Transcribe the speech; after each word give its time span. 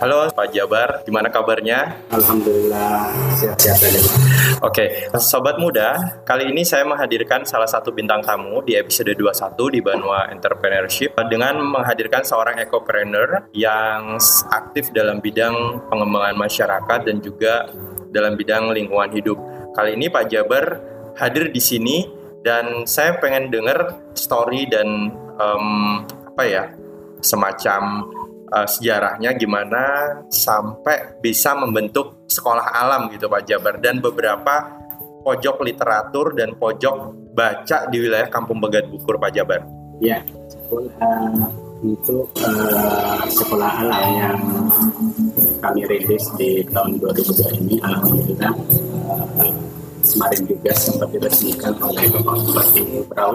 Halo 0.00 0.32
Pak 0.32 0.56
Jabar, 0.56 1.04
gimana 1.04 1.28
kabarnya? 1.28 2.08
Alhamdulillah 2.08 3.12
sehat-sehat 3.36 3.84
saja. 3.84 4.00
Oke, 4.64 5.12
Sobat 5.20 5.60
Muda, 5.60 6.16
kali 6.24 6.48
ini 6.48 6.64
saya 6.64 6.88
menghadirkan 6.88 7.44
salah 7.44 7.68
satu 7.68 7.92
bintang 7.92 8.24
tamu 8.24 8.64
di 8.64 8.80
episode 8.80 9.12
21 9.12 9.60
di 9.76 9.84
Banua 9.84 10.32
Entrepreneurship 10.32 11.12
dengan 11.28 11.60
menghadirkan 11.60 12.24
seorang 12.24 12.56
ekopreneur 12.64 13.52
yang 13.52 14.16
aktif 14.48 14.88
dalam 14.96 15.20
bidang 15.20 15.84
pengembangan 15.92 16.48
masyarakat 16.48 16.98
dan 17.04 17.20
juga 17.20 17.68
dalam 18.08 18.40
bidang 18.40 18.72
lingkungan 18.72 19.12
hidup. 19.12 19.36
Kali 19.76 20.00
ini 20.00 20.08
Pak 20.08 20.32
Jabar 20.32 20.80
hadir 21.20 21.52
di 21.52 21.60
sini 21.60 22.08
dan 22.40 22.88
saya 22.88 23.20
pengen 23.20 23.52
dengar 23.52 24.00
story 24.16 24.64
dan 24.64 25.12
um, 25.36 26.08
apa 26.08 26.44
ya 26.48 26.64
semacam 27.20 28.08
uh, 28.50 28.68
sejarahnya 28.68 29.32
gimana 29.38 29.82
sampai 30.28 31.18
bisa 31.22 31.54
membentuk 31.54 32.26
sekolah 32.26 32.74
alam 32.74 33.10
gitu 33.14 33.30
Pak 33.30 33.42
Jabar 33.46 33.78
dan 33.78 34.02
beberapa 34.02 34.78
pojok 35.22 35.62
literatur 35.64 36.34
dan 36.34 36.54
pojok 36.58 37.30
baca 37.34 37.86
di 37.88 37.96
wilayah 38.02 38.28
Kampung 38.28 38.58
Begat 38.58 38.90
Bukur 38.90 39.16
Pak 39.16 39.30
Jabar. 39.32 39.62
Ya, 40.00 40.24
sekolah 40.48 41.50
untuk 41.80 42.28
uh, 42.44 43.24
sekolah 43.28 43.70
alam 43.84 44.04
yang 44.16 44.40
kami 45.60 45.84
rilis 45.88 46.28
di 46.36 46.64
tahun 46.68 47.00
2002 47.00 47.60
ini 47.60 47.76
alhamdulillah 47.80 48.52
uh, 49.08 49.52
kemarin 50.04 50.42
juga 50.48 50.72
sempat 50.76 51.08
diresmikan 51.12 51.76
oleh 51.80 52.04
Bapak 52.08 52.36
Bupati 52.44 52.80
Brau. 53.08 53.32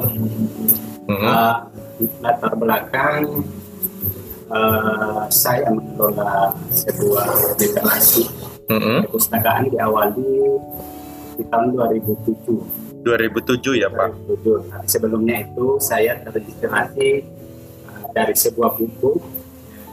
Mm 1.06 1.18
-hmm. 1.22 1.30
uh, 1.30 1.56
latar 2.22 2.54
belakang 2.58 3.46
uh, 4.50 5.26
saya 5.32 5.70
mengelola 5.72 6.54
sebuah 6.70 7.58
literasi 7.58 8.26
mm-hmm. 8.70 8.98
perpustakaan 9.10 9.66
diawali 9.72 10.36
di 11.36 11.44
tahun 11.52 11.76
2007. 11.76 13.06
2007 13.06 13.82
ya 13.82 13.90
Pak? 13.92 14.10
2007. 14.46 14.72
Nah, 14.72 14.82
sebelumnya 14.90 15.36
itu 15.46 15.78
saya 15.82 16.18
terregistrasi 16.26 17.10
uh, 17.90 18.06
dari 18.14 18.34
sebuah 18.34 18.78
buku 18.78 19.12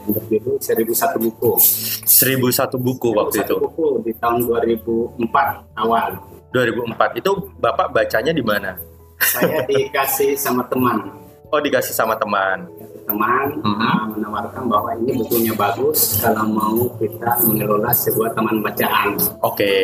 yang 0.03 0.11
berjudul 0.19 0.55
1001 0.59 1.25
buku. 1.29 1.51
1001 2.03 2.75
buku 2.75 3.09
1001 3.15 3.19
waktu 3.19 3.37
itu? 3.45 3.55
buku 3.55 3.87
di 4.03 4.11
tahun 4.17 4.39
2004 4.49 5.79
awal. 5.79 6.09
2004 6.53 7.21
itu 7.21 7.31
Bapak 7.57 7.87
bacanya 7.89 8.33
di 8.35 8.43
mana? 8.45 8.77
Saya 9.23 9.63
dikasih 9.65 10.35
sama 10.35 10.67
teman. 10.67 11.09
Oh 11.53 11.61
dikasih 11.61 11.93
sama 11.93 12.17
teman 12.17 12.65
teman 13.03 13.59
hmm. 13.59 13.77
uh, 13.79 14.03
menawarkan 14.15 14.63
bahwa 14.67 14.91
ini 14.99 15.11
bukunya 15.23 15.53
bagus 15.55 16.19
kalau 16.23 16.45
mau 16.49 16.77
kita 16.97 17.39
mengelola 17.45 17.91
sebuah 17.91 18.31
taman 18.35 18.63
bacaan. 18.63 19.19
Oke. 19.43 19.53
Okay. 19.53 19.83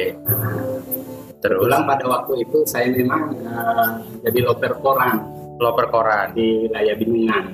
Terus. 1.40 1.60
Ulang 1.64 1.88
pada 1.88 2.04
waktu 2.08 2.44
itu 2.44 2.68
saya 2.68 2.92
memang 2.92 3.32
uh, 3.48 4.04
jadi 4.24 4.40
loper 4.44 4.74
koran. 4.84 5.16
Loper 5.60 5.88
koran 5.92 6.32
di 6.36 6.68
wilayah 6.68 6.96
Binungan. 6.96 7.46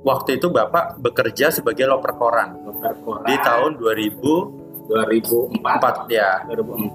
Waktu 0.00 0.40
itu 0.40 0.48
Bapak 0.48 0.96
bekerja 1.00 1.52
sebagai 1.52 1.84
loper 1.88 2.16
koran. 2.16 2.56
Loper 2.64 2.94
koran. 3.04 3.28
Di 3.28 3.36
tahun 3.40 3.76
2000 3.80 4.60
2004 4.90 5.62
4 5.62 6.10
ya 6.10 6.42
2004 6.50 6.66
mm 6.66 6.90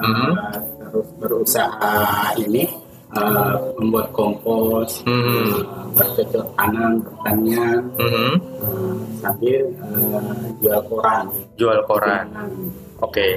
-hmm. 0.00 0.32
uh, 0.32 0.58
terus 0.80 1.08
berusaha 1.20 2.32
ini 2.40 2.83
uh, 3.14 3.54
membuat 3.78 4.08
kompos, 4.14 5.02
mm 5.06 5.20
-hmm. 5.20 5.44
uh, 5.50 5.86
bercocok 5.94 6.46
tanam, 6.58 6.92
pertanian, 7.02 7.80
mm 7.98 8.08
-hmm. 8.10 8.32
uh, 8.62 8.94
sambil 9.22 9.62
uh, 9.82 10.34
jual 10.62 10.80
koran. 10.90 11.24
Jual 11.54 11.78
koran. 11.86 12.26
Oke. 13.00 13.10
Okay. 13.10 13.32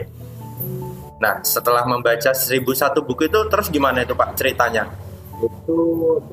Nah, 1.18 1.42
setelah 1.42 1.82
membaca 1.90 2.30
1001 2.30 2.62
buku 3.02 3.26
itu 3.26 3.40
terus 3.50 3.68
gimana 3.74 4.06
itu 4.06 4.14
Pak 4.14 4.38
ceritanya? 4.38 4.86
Itu 5.38 5.78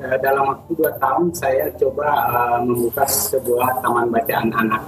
dalam 0.01 0.49
waktu 0.49 0.71
dua 0.81 0.93
tahun 0.97 1.29
saya 1.33 1.69
coba 1.77 2.09
uh, 2.29 2.59
membuka 2.65 3.05
sebuah 3.05 3.81
taman 3.85 4.09
bacaan 4.13 4.49
anak 4.53 4.81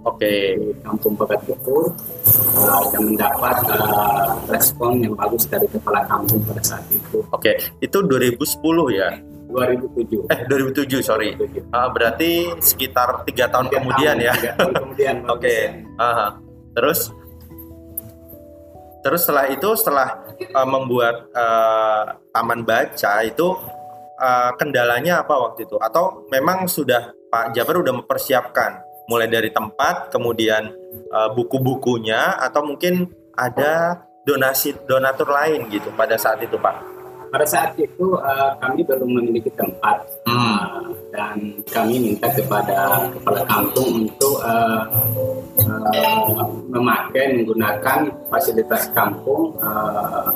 Oke. 0.00 0.56
Kampung 0.80 1.12
Bagat 1.12 1.44
Bukur 1.44 1.92
uh, 2.56 2.82
dan 2.88 3.02
mendapat 3.04 3.56
uh, 3.68 4.32
respon 4.48 5.04
yang 5.04 5.12
bagus 5.12 5.44
dari 5.44 5.68
kepala 5.68 6.08
kampung 6.08 6.40
pada 6.48 6.62
saat 6.64 6.84
itu. 6.88 7.20
Oke, 7.28 7.60
itu 7.84 7.98
2010 8.00 8.40
ya? 8.96 9.10
2007. 9.50 10.30
Eh 10.30 10.40
2007 10.48 11.04
sorry. 11.04 11.36
2007. 11.36 11.68
Uh, 11.68 11.88
berarti 11.92 12.30
sekitar 12.64 13.28
tiga 13.28 13.52
tahun 13.52 13.68
3 13.68 13.76
kemudian 13.76 14.14
tahun, 14.16 14.28
ya. 14.40 14.52
tahun 14.56 14.74
kemudian. 14.88 15.14
Oke. 15.34 15.36
okay. 15.36 15.60
uh, 16.00 16.28
terus 16.72 17.12
terus 19.00 19.20
setelah 19.24 19.48
itu 19.52 19.68
setelah 19.76 20.08
uh, 20.56 20.68
membuat 20.68 21.28
uh, 21.32 22.20
taman 22.32 22.64
baca 22.64 23.12
itu 23.24 23.48
uh, 24.16 24.50
kendalanya 24.56 25.20
apa 25.20 25.36
waktu 25.36 25.68
itu? 25.68 25.76
Atau 25.76 26.24
memang 26.32 26.64
sudah 26.70 27.12
Pak 27.28 27.52
Jabar 27.52 27.84
udah 27.84 27.94
mempersiapkan 28.00 28.89
mulai 29.10 29.26
dari 29.26 29.50
tempat, 29.50 30.14
kemudian 30.14 30.70
uh, 31.10 31.34
buku-bukunya, 31.34 32.38
atau 32.38 32.62
mungkin 32.62 33.10
ada 33.34 34.06
donasi 34.22 34.78
donatur 34.86 35.34
lain 35.34 35.66
gitu 35.66 35.90
pada 35.98 36.14
saat 36.14 36.38
itu 36.46 36.54
Pak? 36.54 37.02
Pada 37.30 37.46
saat 37.46 37.74
itu 37.78 38.18
uh, 38.18 38.54
kami 38.58 38.82
belum 38.82 39.06
memiliki 39.06 39.50
tempat 39.54 40.02
hmm. 40.26 40.34
uh, 40.34 40.82
dan 41.14 41.62
kami 41.70 42.02
minta 42.02 42.26
kepada 42.30 43.06
kepala 43.14 43.42
kampung 43.46 44.06
untuk 44.06 44.42
uh, 44.42 44.82
uh, 45.62 46.42
memakai 46.70 47.38
menggunakan 47.38 48.10
fasilitas 48.30 48.90
kampung 48.90 49.54
uh, 49.62 50.30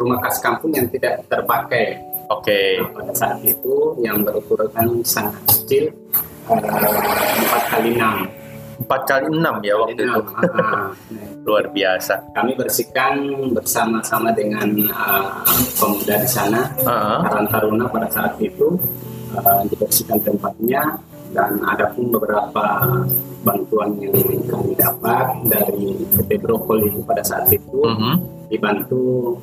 rumah 0.00 0.18
kas 0.24 0.40
kampung 0.40 0.72
yang 0.72 0.88
tidak 0.88 1.20
terpakai. 1.28 2.00
Oke. 2.32 2.48
Okay. 2.48 2.68
Nah, 2.80 2.90
pada 3.04 3.12
saat 3.12 3.38
itu 3.44 3.92
yang 4.00 4.24
berukuran 4.24 5.04
sangat 5.04 5.36
kecil 5.52 5.92
empat 6.44 7.62
kali 7.72 7.90
enam 7.96 8.16
empat 8.74 9.00
kali 9.06 9.26
enam 9.32 9.54
ya 9.64 9.74
waktu 9.80 10.02
itu 10.02 10.20
uh, 10.20 10.88
luar 11.46 11.66
biasa 11.72 12.20
kami 12.36 12.52
bersihkan 12.58 13.14
bersama-sama 13.54 14.34
dengan 14.34 14.68
uh, 14.92 15.40
pemuda 15.78 16.20
di 16.20 16.28
sana 16.28 16.68
uh 16.84 17.22
-huh. 17.22 17.48
Taruna 17.48 17.86
pada 17.88 18.08
saat 18.10 18.34
itu 18.42 18.76
uh, 19.38 19.62
dibersihkan 19.70 20.20
tempatnya 20.20 21.00
dan 21.34 21.58
ada 21.66 21.90
pun 21.96 22.14
beberapa 22.14 22.64
bantuan 23.42 23.90
yang 23.98 24.14
kami 24.48 24.72
dapat 24.78 25.26
dari 25.50 26.04
PT 26.14 26.30
Brokoli 26.42 26.92
pada 27.08 27.22
saat 27.24 27.48
itu 27.48 27.80
uh 27.80 27.94
-huh. 27.94 28.14
dibantu 28.52 29.38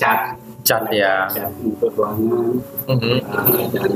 cat 0.00 0.34
cat 0.62 0.86
ya 0.94 1.28
cat 1.30 1.52
untuk 1.62 1.90
ruangan 1.94 2.58
uh, 2.88 3.66
dan 3.74 3.92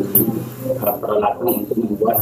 peralatan 0.77 1.47
untuk 1.65 1.77
membuat 1.78 2.19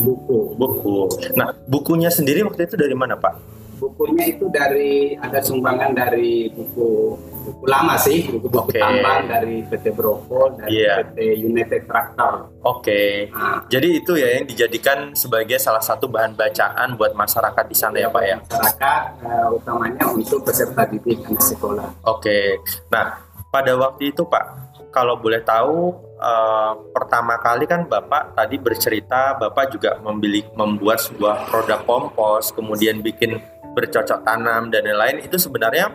buku 0.00 0.38
buku 0.56 0.98
nah 1.36 1.52
bukunya 1.68 2.08
sendiri 2.08 2.44
waktu 2.44 2.68
itu 2.68 2.76
dari 2.76 2.96
mana 2.96 3.16
pak 3.16 3.54
bukunya 3.84 4.24
itu 4.32 4.46
dari 4.48 5.12
ada 5.18 5.44
sumbangan 5.44 5.92
dari 5.92 6.48
buku 6.48 7.18
buku 7.44 7.64
lama 7.68 8.00
sih 8.00 8.24
buku 8.32 8.48
buku 8.48 8.72
okay. 8.72 8.80
tambang 8.80 9.28
dari 9.28 9.60
PT 9.68 9.92
Broko 9.92 10.56
dan 10.56 10.66
yeah. 10.72 11.04
PT 11.04 11.44
United 11.44 11.82
Tractor. 11.84 12.48
Oke. 12.64 12.80
Okay. 12.80 13.08
Nah. 13.28 13.60
Jadi 13.68 13.88
itu 14.00 14.12
ya 14.16 14.28
yang 14.40 14.46
dijadikan 14.48 15.12
sebagai 15.12 15.60
salah 15.60 15.84
satu 15.84 16.08
bahan 16.08 16.32
bacaan 16.32 16.96
buat 16.96 17.12
masyarakat 17.12 17.64
di 17.68 17.76
sana 17.76 17.96
ya, 18.00 18.08
ya 18.08 18.14
Pak 18.14 18.22
ya. 18.24 18.36
Masyarakat 18.40 19.02
uh, 19.28 19.48
utamanya 19.52 20.04
untuk 20.08 20.40
peserta 20.40 20.82
didik 20.88 21.20
anak 21.28 21.44
sekolah. 21.44 21.88
Oke. 22.08 22.24
Okay. 22.24 22.44
Nah 22.88 23.33
pada 23.54 23.78
waktu 23.78 24.10
itu 24.10 24.26
Pak, 24.26 24.44
kalau 24.90 25.14
boleh 25.14 25.38
tahu 25.46 25.94
uh, 26.18 26.74
pertama 26.90 27.38
kali 27.38 27.70
kan 27.70 27.86
Bapak 27.86 28.34
tadi 28.34 28.58
bercerita 28.58 29.38
Bapak 29.38 29.78
juga 29.78 30.02
membeli 30.02 30.42
membuat 30.58 30.98
sebuah 30.98 31.46
produk 31.46 31.86
kompos, 31.86 32.50
kemudian 32.50 32.98
bikin 32.98 33.38
bercocok 33.78 34.26
tanam 34.26 34.74
dan 34.74 34.82
lain-lain 34.90 35.22
itu 35.22 35.38
sebenarnya 35.38 35.94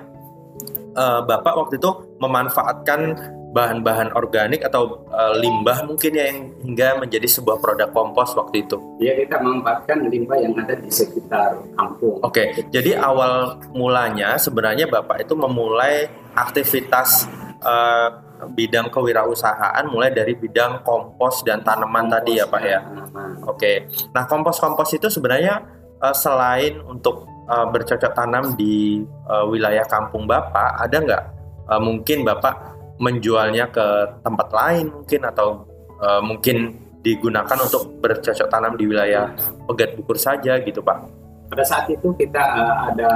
uh, 0.95 1.19
Bapak 1.27 1.67
waktu 1.67 1.83
itu 1.83 2.15
memanfaatkan 2.23 3.35
bahan-bahan 3.49 4.13
organik 4.13 4.61
atau 4.61 5.09
uh, 5.09 5.33
limbah 5.33 5.81
mungkin 5.81 6.13
ya 6.13 6.29
yang 6.29 6.53
hingga 6.61 7.01
menjadi 7.01 7.25
sebuah 7.25 7.57
produk 7.57 7.89
kompos 7.89 8.37
waktu 8.37 8.61
itu. 8.61 8.77
Iya 9.01 9.25
kita 9.25 9.41
memanfaatkan 9.41 10.05
limbah 10.05 10.37
yang 10.37 10.53
ada 10.53 10.77
di 10.77 10.87
sekitar 10.93 11.57
kampung. 11.73 12.21
Oke, 12.21 12.53
okay. 12.53 12.69
jadi 12.69 13.01
awal 13.01 13.57
mulanya 13.73 14.37
sebenarnya 14.37 14.85
Bapak 14.85 15.25
itu 15.25 15.33
memulai 15.33 16.07
aktivitas 16.37 17.25
uh, 17.63 18.07
bidang 18.55 18.87
kewirausahaan 18.87 19.83
mulai 19.91 20.15
dari 20.15 20.35
bidang 20.35 20.83
kompos 20.83 21.43
dan 21.43 21.63
tanaman 21.63 22.07
kompos, 22.07 22.13
tadi 22.15 22.31
ya 22.39 22.45
Pak 22.47 22.63
ya. 22.63 22.79
Oke. 22.83 23.55
Okay. 23.55 23.75
Nah, 24.15 24.23
kompos-kompos 24.25 24.89
itu 24.95 25.07
sebenarnya 25.11 25.63
uh, 25.99 26.15
selain 26.15 26.79
untuk 26.87 27.27
uh, 27.51 27.67
bercocok 27.67 28.11
tanam 28.15 28.55
di 28.55 29.03
uh, 29.27 29.45
wilayah 29.47 29.83
kampung 29.87 30.23
Bapak, 30.29 30.79
ada 30.79 30.97
nggak 30.99 31.23
uh, 31.67 31.81
mungkin 31.81 32.23
Bapak 32.23 32.55
menjualnya 32.99 33.71
ke 33.71 34.19
tempat 34.23 34.47
lain 34.51 34.91
mungkin 34.91 35.21
atau 35.23 35.63
uh, 36.03 36.19
mungkin 36.19 36.75
digunakan 36.99 37.55
untuk 37.63 37.95
bercocok 38.03 38.47
tanam 38.51 38.75
di 38.75 38.83
wilayah 38.83 39.31
Pegat 39.67 39.95
Bukur 39.95 40.19
saja 40.19 40.59
gitu 40.59 40.83
Pak? 40.83 41.18
Pada 41.49 41.63
saat 41.65 41.85
itu 41.89 42.13
kita 42.13 42.39
uh, 42.39 42.93
ada 42.93 43.11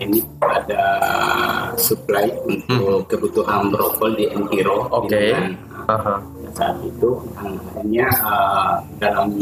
ini 0.00 0.24
ada 0.40 0.84
supply 1.76 2.32
untuk 2.48 3.04
hmm. 3.04 3.08
kebutuhan 3.12 3.68
brokol 3.68 4.16
di 4.16 4.26
Enviro. 4.32 4.88
Oke. 4.88 5.12
Okay. 5.12 5.30
Uh 5.84 5.92
-huh. 5.92 6.18
Saat 6.56 6.80
itu 6.80 7.20
akhirnya 7.36 8.08
uh, 8.24 8.80
dalam 8.96 9.36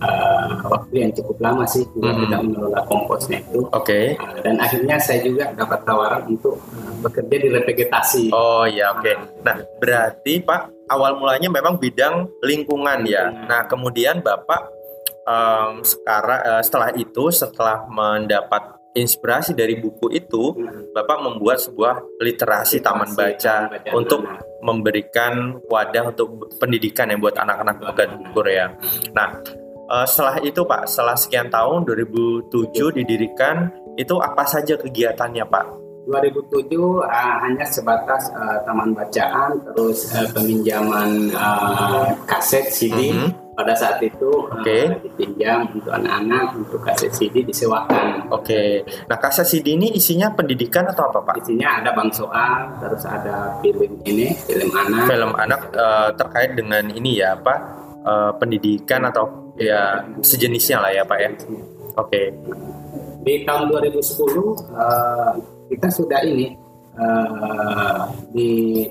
uh, 0.00 0.48
waktu 0.64 0.94
yang 1.04 1.12
cukup 1.12 1.36
lama 1.44 1.64
sih 1.68 1.84
juga 1.92 2.10
hmm. 2.14 2.20
tidak 2.24 2.40
mengelola 2.48 2.80
komposnya 2.88 3.38
itu. 3.44 3.60
Oke. 3.68 3.84
Okay. 3.84 4.04
Uh, 4.16 4.40
dan 4.40 4.54
akhirnya 4.64 4.96
saya 4.96 5.20
juga 5.20 5.52
dapat 5.52 5.80
tawaran 5.84 6.22
untuk 6.24 6.56
uh, 6.56 6.92
bekerja 7.04 7.36
di 7.36 7.48
revegetasi. 7.52 8.24
Oh 8.32 8.64
ya 8.64 8.96
oke. 8.96 9.04
Okay. 9.04 9.14
Nah 9.44 9.56
berarti 9.76 10.34
Pak 10.40 10.88
awal 10.88 11.20
mulanya 11.20 11.52
memang 11.52 11.76
bidang 11.76 12.32
lingkungan 12.40 13.04
ya. 13.04 13.28
Nah 13.44 13.68
kemudian 13.68 14.24
Bapak 14.24 14.77
um, 15.28 15.84
sekarang 15.84 16.40
uh, 16.40 16.62
setelah 16.64 16.90
itu 16.96 17.24
setelah 17.28 17.84
mendapat 17.92 18.78
inspirasi 18.96 19.52
dari 19.52 19.78
buku 19.78 20.10
itu, 20.10 20.56
hmm. 20.56 20.96
Bapak 20.96 21.22
membuat 21.22 21.60
sebuah 21.62 22.02
literasi, 22.18 22.80
literasi 22.80 22.82
taman 22.82 23.10
baca, 23.14 23.56
baca 23.70 23.90
untuk 23.94 24.24
anak. 24.24 24.42
memberikan 24.64 25.60
wadah 25.68 26.10
untuk 26.10 26.50
pendidikan 26.58 27.12
yang 27.12 27.22
buat 27.22 27.36
anak-anak 27.38 27.78
Korea. 28.34 28.74
Nah, 29.14 29.38
uh, 29.92 30.06
setelah 30.08 30.42
itu 30.42 30.66
Pak, 30.66 30.90
setelah 30.90 31.14
sekian 31.14 31.46
tahun 31.52 31.86
2007 31.86 32.98
didirikan, 32.98 33.70
itu 33.94 34.18
apa 34.18 34.42
saja 34.48 34.74
kegiatannya 34.74 35.46
Pak? 35.46 35.66
2007 36.08 36.72
uh, 36.72 37.04
eh, 37.04 37.36
hanya 37.44 37.66
sebatas 37.68 38.32
uh, 38.32 38.64
taman 38.64 38.96
bacaan, 38.96 39.60
terus 39.76 40.08
uh, 40.16 40.24
peminjaman 40.32 41.28
uh, 41.36 42.08
kaset 42.24 42.72
CD. 42.72 43.12
Mm 43.12 43.18
-hmm. 43.28 43.47
Pada 43.58 43.74
saat 43.74 43.98
itu 44.06 44.46
okay. 44.54 44.86
uh, 44.86 45.02
dipinjam 45.02 45.66
untuk 45.66 45.90
anak-anak 45.90 46.54
untuk 46.54 46.78
kaset 46.78 47.10
CD 47.10 47.42
disewakan. 47.42 48.30
Oke. 48.30 48.46
Okay. 48.46 48.70
Nah 49.10 49.18
kaset 49.18 49.50
CD 49.50 49.74
ini 49.74 49.90
isinya 49.98 50.30
pendidikan 50.30 50.86
atau 50.86 51.10
apa 51.10 51.26
Pak? 51.26 51.42
Isinya 51.42 51.82
ada 51.82 51.90
bang 51.90 52.06
soal, 52.14 52.70
terus 52.78 53.02
ada 53.02 53.58
film 53.58 53.98
ini, 54.06 54.30
film 54.46 54.70
anak. 54.70 55.10
Film 55.10 55.32
anak 55.34 55.60
uh, 55.74 56.14
terkait 56.14 56.54
dengan 56.54 56.86
ini 56.86 57.18
ya 57.18 57.34
Pak, 57.34 57.58
uh, 58.06 58.30
pendidikan 58.38 59.02
atau 59.10 59.50
ya 59.58 60.06
sejenisnya 60.22 60.78
lah 60.78 60.94
ya 60.94 61.02
Pak 61.02 61.18
ya. 61.18 61.30
Oke. 61.34 61.58
Okay. 61.98 62.26
Di 63.26 63.42
tahun 63.42 63.74
2010 63.74 63.98
uh, 63.98 64.54
eh, 64.54 65.30
kita 65.74 65.90
sudah 65.90 66.22
ini 66.22 66.54
uh, 66.94 68.06
di 68.30 68.86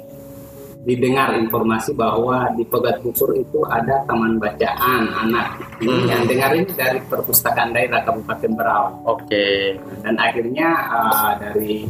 didengar 0.88 1.36
informasi 1.36 1.92
bahwa 1.92 2.48
di 2.56 2.64
Pegat 2.64 3.04
Bukur 3.04 3.36
itu 3.36 3.60
ada 3.68 4.08
taman 4.08 4.40
bacaan 4.40 5.12
anak. 5.12 5.60
Ini 5.84 5.92
hmm. 5.92 6.08
yang 6.08 6.24
dengar 6.24 6.50
ini 6.56 6.72
dari 6.72 7.00
perpustakaan 7.04 7.76
daerah 7.76 8.08
Kabupaten 8.08 8.52
Berau. 8.56 8.86
Oke. 9.04 9.28
Okay. 9.28 9.56
Dan 10.00 10.16
akhirnya 10.16 10.70
uh, 10.88 11.32
dari 11.36 11.84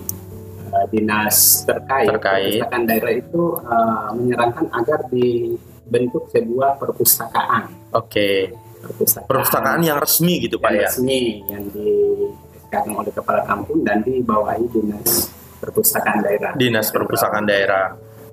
uh, 0.73 0.85
dinas 0.89 1.61
terkait, 1.69 2.09
terkait 2.09 2.57
perpustakaan 2.57 2.83
daerah 2.89 3.13
itu 3.13 3.43
uh, 3.61 4.09
menyarankan 4.17 4.65
agar 4.73 4.99
dibentuk 5.13 6.33
sebuah 6.33 6.81
perpustakaan. 6.81 7.69
Oke. 7.93 8.09
Okay 8.09 8.65
perpustakaan, 8.87 9.27
perpustakaan 9.27 9.81
yang 9.83 9.97
resmi 9.99 10.33
gitu 10.47 10.55
pak 10.61 10.71
ya 10.73 10.89
resmi 10.89 11.43
yang 11.49 11.63
di 11.73 11.89
sekarang 12.67 12.93
oleh 12.99 13.13
kepala 13.13 13.41
kampung 13.47 13.79
dan 13.83 13.99
dibawahi 14.03 14.65
dinas 14.71 15.31
perpustakaan 15.59 16.19
daerah 16.23 16.51
dinas 16.55 16.87
perpustakaan 16.93 17.45
daerah 17.47 17.85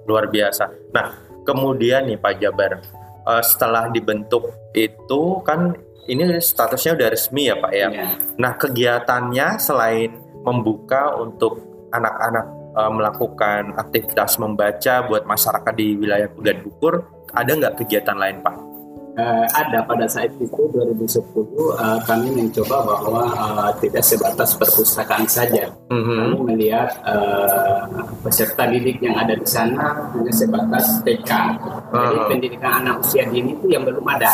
luar 0.04 0.28
biasa. 0.28 0.70
Nah 0.92 1.24
kemudian 1.44 2.08
nih 2.08 2.18
pak 2.18 2.40
Jabar 2.40 2.80
uh, 3.28 3.42
setelah 3.44 3.92
dibentuk 3.92 4.48
itu 4.72 5.40
kan 5.44 5.76
ini 6.04 6.40
statusnya 6.40 6.96
udah 6.96 7.08
resmi 7.12 7.48
ya 7.48 7.56
pak 7.56 7.72
ya, 7.72 7.88
ya. 7.88 8.06
nah 8.36 8.52
kegiatannya 8.56 9.56
selain 9.56 10.12
membuka 10.44 11.16
untuk 11.16 11.60
anak-anak 11.92 12.46
uh, 12.76 12.92
melakukan 12.92 13.72
aktivitas 13.76 14.36
membaca 14.36 15.04
buat 15.08 15.24
masyarakat 15.24 15.72
di 15.76 15.96
wilayah 15.96 16.28
Pugan 16.28 16.60
Bukur 16.60 17.04
ada 17.32 17.50
nggak 17.50 17.84
kegiatan 17.84 18.16
lain 18.16 18.44
pak 18.44 18.73
uh, 19.18 19.46
ada 19.54 19.78
pada 19.86 20.06
saat 20.10 20.30
itu 20.38 20.60
2010 20.74 21.22
uh, 21.22 21.98
kami 22.06 22.28
mencoba 22.34 22.76
bahwa 22.82 23.22
uh, 23.34 23.70
tidak 23.78 24.02
sebatas 24.02 24.58
perpustakaan 24.58 25.26
saja. 25.26 25.70
Mm-hmm. 25.90 26.18
Kami 26.18 26.36
melihat 26.54 26.90
uh, 27.06 27.86
peserta 28.22 28.66
didik 28.70 28.98
yang 29.02 29.16
ada 29.18 29.34
di 29.34 29.46
sana 29.46 30.10
hanya 30.14 30.32
sebatas 30.34 31.02
TK. 31.02 31.30
Uh-huh. 31.30 31.94
Jadi 31.94 32.18
pendidikan 32.30 32.72
anak 32.82 32.94
usia 33.02 33.24
dini 33.30 33.54
itu 33.54 33.66
yang 33.70 33.82
belum 33.86 34.06
ada. 34.06 34.32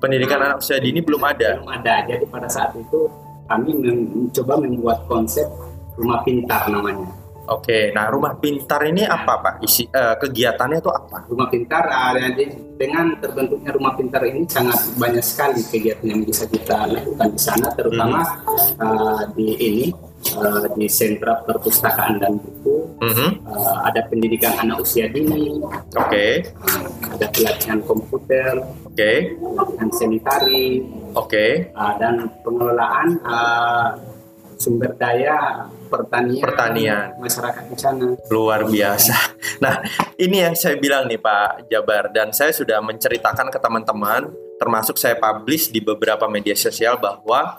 Pendidikan 0.00 0.38
anak 0.40 0.58
usia 0.58 0.78
dini 0.80 1.00
belum 1.04 1.22
ada. 1.22 1.60
Belum 1.60 1.72
ada. 1.72 1.94
Jadi 2.08 2.24
pada 2.26 2.48
saat 2.48 2.72
itu 2.74 3.06
kami 3.50 3.70
mencoba 3.74 4.54
membuat 4.62 4.98
konsep 5.10 5.46
rumah 5.98 6.22
pintar 6.22 6.70
namanya. 6.70 7.19
Oke, 7.50 7.90
nah 7.90 8.06
rumah 8.06 8.38
pintar 8.38 8.86
ini 8.86 9.02
apa 9.02 9.42
pak? 9.42 9.54
Isi 9.66 9.90
uh, 9.90 10.14
kegiatannya 10.22 10.78
itu 10.78 10.86
apa? 10.86 11.26
Rumah 11.26 11.48
pintar 11.50 11.82
uh, 11.90 12.14
dengan 12.78 13.18
terbentuknya 13.18 13.74
rumah 13.74 13.98
pintar 13.98 14.22
ini 14.22 14.46
sangat 14.46 14.78
banyak 14.94 15.18
sekali 15.18 15.58
kegiatan 15.66 16.06
yang 16.06 16.22
bisa 16.22 16.46
kita 16.46 16.86
lakukan 16.86 17.28
di 17.34 17.40
sana, 17.42 17.66
terutama 17.74 18.22
hmm. 18.22 18.78
uh, 18.78 19.22
di 19.34 19.48
ini 19.58 19.86
uh, 20.38 20.64
di 20.78 20.86
sentra 20.86 21.42
perpustakaan 21.42 22.22
dan 22.22 22.38
buku. 22.38 22.86
Hmm. 23.02 23.42
Uh, 23.42 23.76
ada 23.82 24.06
pendidikan 24.06 24.54
anak 24.62 24.86
usia 24.86 25.10
dini. 25.10 25.58
Oke. 25.58 25.90
Okay. 25.96 26.32
Uh, 26.54 26.86
ada 27.18 27.26
pelatihan 27.34 27.78
komputer. 27.82 28.62
Oke. 28.86 28.94
Okay. 28.94 29.16
Pelatihan 29.34 29.90
sanitari. 29.90 30.86
Oke. 31.18 31.26
Okay. 31.26 31.50
Uh, 31.74 31.92
dan 31.98 32.30
pengelolaan 32.46 33.18
uh, 33.26 33.88
sumber 34.60 34.92
daya 35.00 35.64
pertanian, 35.88 36.44
pertanian 36.44 37.16
masyarakat 37.16 37.64
di 37.64 37.76
sana. 37.80 38.12
Luar 38.28 38.68
biasa. 38.68 39.16
Nah, 39.64 39.80
ini 40.20 40.44
yang 40.44 40.52
saya 40.52 40.76
bilang 40.76 41.08
nih 41.08 41.16
Pak 41.16 41.72
Jabar 41.72 42.12
dan 42.12 42.36
saya 42.36 42.52
sudah 42.52 42.84
menceritakan 42.84 43.48
ke 43.48 43.56
teman-teman 43.56 44.28
termasuk 44.60 45.00
saya 45.00 45.16
publish 45.16 45.72
di 45.72 45.80
beberapa 45.80 46.28
media 46.28 46.52
sosial 46.52 47.00
bahwa 47.00 47.56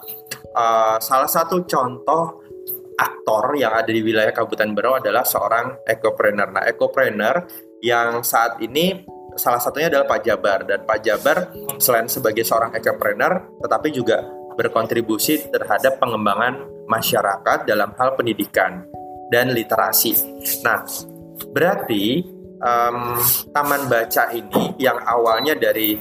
uh, 0.53 1.01
salah 1.01 1.25
satu 1.25 1.65
contoh 1.65 2.45
aktor 2.93 3.57
yang 3.57 3.73
ada 3.73 3.89
di 3.89 4.05
wilayah 4.05 4.29
Kabupaten 4.29 4.77
Berau 4.77 4.93
adalah 5.01 5.25
seorang 5.25 5.81
ekopreneur. 5.89 6.53
Nah, 6.53 6.63
ekopreneur 6.69 7.49
yang 7.81 8.21
saat 8.21 8.61
ini 8.61 9.01
salah 9.33 9.57
satunya 9.57 9.89
adalah 9.89 10.05
Pak 10.05 10.21
Jabar 10.21 10.59
dan 10.69 10.85
Pak 10.85 10.99
Jabar 11.01 11.37
selain 11.81 12.05
sebagai 12.05 12.45
seorang 12.45 12.77
ekopreneur 12.77 13.57
tetapi 13.63 13.89
juga 13.89 14.21
berkontribusi 14.59 15.49
terhadap 15.49 15.97
pengembangan 15.97 16.59
masyarakat 16.91 17.63
dalam 17.63 17.95
hal 17.95 18.19
pendidikan 18.19 18.83
dan 19.31 19.55
literasi. 19.55 20.11
Nah, 20.67 20.83
berarti 21.55 22.19
um, 22.59 23.15
taman 23.55 23.87
baca 23.87 24.35
ini 24.35 24.75
yang 24.75 24.99
awalnya 25.07 25.55
dari 25.55 25.95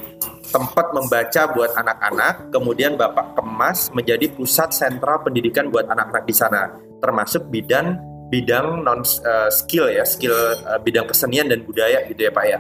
tempat 0.51 0.91
membaca 0.91 1.47
buat 1.55 1.79
anak-anak, 1.79 2.51
kemudian 2.51 2.99
Bapak 2.99 3.39
kemas 3.39 3.87
menjadi 3.95 4.27
pusat 4.35 4.75
sentral 4.75 5.23
pendidikan 5.23 5.71
buat 5.71 5.87
anak-anak 5.87 6.27
di 6.27 6.35
sana, 6.35 6.75
termasuk 6.99 7.47
bidang 7.55 7.95
bidang 8.31 8.83
non 8.83 9.03
uh, 9.03 9.51
skill 9.51 9.91
ya, 9.91 10.03
skill 10.03 10.35
uh, 10.35 10.79
bidang 10.83 11.07
kesenian 11.07 11.47
dan 11.47 11.63
budaya 11.63 12.03
gitu 12.11 12.27
ya 12.27 12.35
Pak 12.35 12.47
ya. 12.47 12.59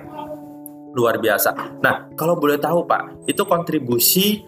Luar 0.94 1.18
biasa. 1.22 1.78
Nah, 1.82 2.10
kalau 2.18 2.38
boleh 2.38 2.58
tahu 2.58 2.86
Pak, 2.86 3.26
itu 3.26 3.42
kontribusi 3.46 4.42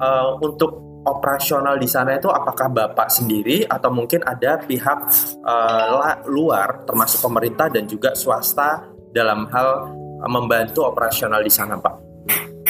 uh, 0.00 0.36
untuk 0.40 0.93
operasional 1.04 1.76
di 1.76 1.88
sana 1.88 2.16
itu 2.16 2.32
apakah 2.32 2.72
Bapak 2.72 3.12
sendiri 3.12 3.68
atau 3.68 3.92
mungkin 3.92 4.24
ada 4.24 4.60
pihak 4.60 4.98
uh, 5.44 6.24
luar 6.28 6.88
termasuk 6.88 7.24
pemerintah 7.28 7.68
dan 7.68 7.84
juga 7.84 8.16
swasta 8.16 8.88
dalam 9.12 9.46
hal 9.52 9.68
uh, 10.20 10.30
membantu 10.32 10.88
operasional 10.88 11.44
di 11.44 11.52
sana 11.52 11.76
Pak? 11.76 12.16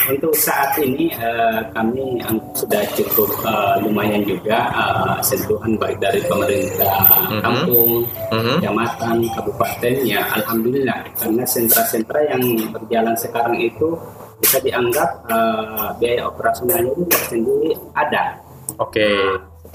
Untuk 0.05 0.37
saat 0.37 0.77
ini 0.77 1.09
uh, 1.17 1.65
kami 1.73 2.21
sudah 2.53 2.85
cukup 2.93 3.25
uh, 3.41 3.81
lumayan 3.81 4.21
juga 4.21 4.69
uh, 4.69 5.17
sentuhan 5.25 5.73
baik 5.81 5.97
dari 5.97 6.21
pemerintah 6.29 7.25
mm-hmm. 7.25 7.41
kampung, 7.41 8.05
mm-hmm. 8.29 8.61
kecamatan, 8.61 9.15
kabupaten 9.33 9.95
ya 10.05 10.21
alhamdulillah 10.37 11.09
karena 11.17 11.43
sentra-sentra 11.49 12.21
yang 12.21 12.69
berjalan 12.69 13.17
sekarang 13.17 13.57
itu 13.57 13.97
bisa 14.41 14.57
dianggap 14.59 15.09
uh, 15.31 15.89
biaya 15.99 16.27
operasionalnya 16.27 16.91
itu 16.91 17.03
tersendiri 17.07 17.71
ada. 17.95 18.39
Oke. 18.79 18.99
Okay. 18.99 19.19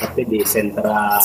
seperti 0.00 0.22
di 0.32 0.40
sentra 0.48 1.20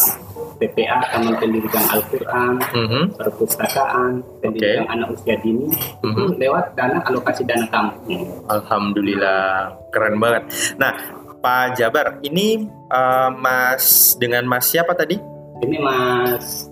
PPA 0.60 1.00
Taman 1.12 1.36
Pendidikan 1.39 1.84
Al-Quran, 1.96 2.60
mm-hmm. 2.60 3.04
perpustakaan, 3.15 4.20
pendidikan 4.44 4.84
okay. 4.84 4.94
anak 4.96 5.08
usia 5.15 5.36
dini 5.39 5.72
mm-hmm. 5.72 6.12
itu 6.12 6.24
lewat 6.39 6.65
dana 6.75 7.00
alokasi 7.08 7.48
dana 7.48 7.68
kampung. 7.72 8.44
Alhamdulillah, 8.51 9.75
keren 9.96 10.20
banget. 10.20 10.44
Nah, 10.75 10.92
Pak 11.39 11.80
Jabar, 11.80 12.20
ini 12.24 12.68
uh, 12.92 13.32
Mas 13.32 14.15
dengan 14.20 14.44
Mas 14.44 14.68
siapa 14.68 14.92
tadi? 14.92 15.20
Ini 15.63 15.77
Mas 15.80 16.68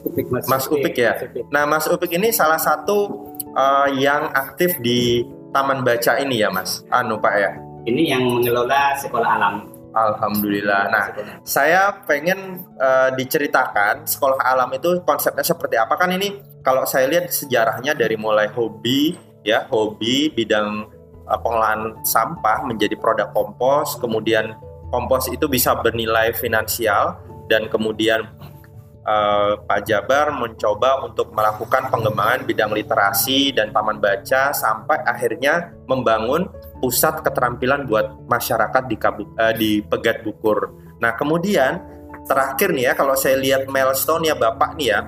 Upik, 0.00 0.26
Mas, 0.30 0.46
Mas 0.46 0.64
Upik 0.70 0.94
ya. 0.96 1.12
Nah, 1.50 1.66
Mas 1.66 1.86
Upik 1.90 2.10
ini 2.14 2.30
salah 2.30 2.58
satu 2.58 3.30
uh, 3.52 3.88
yang 3.94 4.30
aktif 4.32 4.78
di 4.78 5.26
taman 5.50 5.82
baca 5.82 6.12
ini 6.22 6.42
ya 6.42 6.48
mas? 6.50 6.82
Anu 6.90 7.18
pak 7.18 7.34
ya? 7.36 7.50
Ini 7.86 8.02
yang 8.16 8.22
mengelola 8.26 8.94
sekolah 8.98 9.30
alam. 9.40 9.54
Alhamdulillah. 9.90 10.82
Nah, 10.86 11.04
saya 11.42 11.90
pengen 12.06 12.62
uh, 12.78 13.10
diceritakan 13.18 14.06
sekolah 14.06 14.38
alam 14.38 14.70
itu 14.70 15.02
konsepnya 15.02 15.42
seperti 15.42 15.74
apa. 15.74 15.98
Kan 15.98 16.14
ini 16.14 16.38
kalau 16.62 16.86
saya 16.86 17.10
lihat 17.10 17.26
sejarahnya 17.34 17.98
dari 17.98 18.14
mulai 18.14 18.46
hobi 18.54 19.18
ya, 19.42 19.66
hobi 19.66 20.30
bidang 20.30 20.86
uh, 21.26 21.38
pengolahan 21.42 21.98
sampah 22.06 22.62
menjadi 22.62 22.94
produk 22.94 23.34
kompos, 23.34 23.98
kemudian 23.98 24.54
kompos 24.94 25.26
itu 25.34 25.50
bisa 25.50 25.74
bernilai 25.74 26.30
finansial 26.38 27.18
dan 27.50 27.66
kemudian 27.66 28.30
uh, 29.04 29.60
Pak 29.64 29.80
Jabar 29.86 30.32
mencoba 30.34 31.04
untuk 31.04 31.32
melakukan 31.32 31.88
pengembangan 31.88 32.44
bidang 32.44 32.72
literasi 32.72 33.54
dan 33.54 33.72
taman 33.72 34.00
baca 34.00 34.52
sampai 34.52 35.00
akhirnya 35.04 35.72
membangun 35.88 36.48
pusat 36.80 37.20
keterampilan 37.24 37.84
buat 37.84 38.24
masyarakat 38.28 38.82
di 38.88 38.96
Kabu, 38.96 39.22
uh, 39.36 39.54
di 39.54 39.80
Pegat 39.84 40.24
Bukur. 40.24 40.72
Nah, 41.00 41.16
kemudian 41.16 41.80
terakhir 42.28 42.72
nih 42.76 42.90
ya 42.90 42.92
kalau 42.96 43.16
saya 43.16 43.40
lihat 43.40 43.68
milestone 43.68 44.28
ya 44.28 44.36
Bapak 44.36 44.76
nih 44.76 44.88
ya 44.92 45.00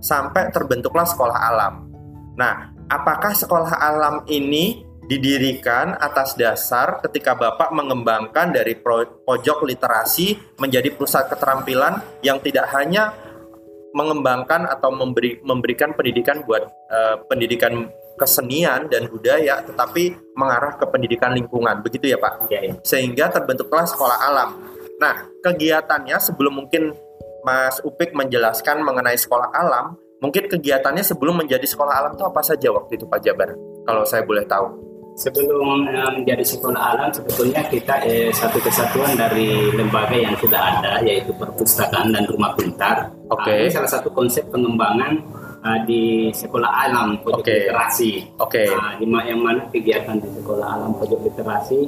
sampai 0.00 0.50
terbentuklah 0.50 1.06
sekolah 1.06 1.38
alam. 1.38 1.86
Nah, 2.34 2.72
apakah 2.90 3.36
sekolah 3.36 3.78
alam 3.78 4.24
ini 4.26 4.89
didirikan 5.10 5.98
atas 5.98 6.38
dasar 6.38 7.02
ketika 7.02 7.34
Bapak 7.34 7.74
mengembangkan 7.74 8.54
dari 8.54 8.78
pojok 8.78 9.66
literasi 9.66 10.38
menjadi 10.62 10.94
pusat 10.94 11.26
keterampilan 11.26 11.98
yang 12.22 12.38
tidak 12.38 12.70
hanya 12.70 13.10
mengembangkan 13.90 14.70
atau 14.70 14.94
memberi 14.94 15.42
memberikan 15.42 15.98
pendidikan 15.98 16.46
buat 16.46 16.62
uh, 16.62 17.26
pendidikan 17.26 17.90
kesenian 18.14 18.86
dan 18.86 19.10
budaya 19.10 19.58
tetapi 19.66 20.14
mengarah 20.38 20.78
ke 20.78 20.86
pendidikan 20.86 21.34
lingkungan. 21.34 21.82
Begitu 21.82 22.14
ya 22.14 22.18
Pak? 22.22 22.46
Ya, 22.46 22.70
ya. 22.70 22.78
sehingga 22.86 23.34
terbentuklah 23.34 23.90
sekolah 23.90 24.14
alam. 24.30 24.62
Nah 25.02 25.26
kegiatannya 25.42 26.22
sebelum 26.22 26.54
mungkin 26.54 26.94
Mas 27.42 27.82
Upik 27.82 28.14
menjelaskan 28.14 28.86
mengenai 28.86 29.18
sekolah 29.18 29.50
alam 29.50 29.98
mungkin 30.22 30.46
kegiatannya 30.46 31.02
sebelum 31.02 31.42
menjadi 31.42 31.66
sekolah 31.66 31.98
alam 31.98 32.14
itu 32.14 32.22
apa 32.22 32.46
saja 32.46 32.70
waktu 32.70 32.94
itu 32.94 33.10
Pak 33.10 33.26
Jabar? 33.26 33.58
Kalau 33.58 34.06
saya 34.06 34.22
boleh 34.22 34.46
tahu 34.46 34.90
sebelum 35.20 35.84
uh, 35.84 36.10
menjadi 36.16 36.40
sekolah 36.40 36.96
alam 36.96 37.12
sebetulnya 37.12 37.60
kita 37.68 38.00
eh, 38.08 38.32
satu 38.32 38.56
kesatuan 38.56 39.12
dari 39.20 39.68
lembaga 39.76 40.16
yang 40.16 40.32
sudah 40.40 40.80
ada 40.80 41.04
yaitu 41.04 41.36
perpustakaan 41.36 42.08
dan 42.08 42.24
rumah 42.24 42.56
pintar. 42.56 43.12
Oke. 43.28 43.44
Okay. 43.44 43.60
Uh, 43.68 43.72
salah 43.76 43.90
satu 43.92 44.08
konsep 44.16 44.48
pengembangan 44.48 45.20
uh, 45.60 45.78
di 45.84 46.32
sekolah 46.32 46.72
alam 46.88 47.20
pojok 47.20 47.44
okay. 47.44 47.68
literasi. 47.68 48.10
Oke. 48.40 48.64
Okay. 48.64 49.04
Uh, 49.04 49.20
yang 49.28 49.40
mana 49.44 49.68
kegiatan 49.68 50.16
di 50.16 50.28
sekolah 50.40 50.66
alam 50.80 50.96
pojok 50.96 51.20
literasi 51.28 51.78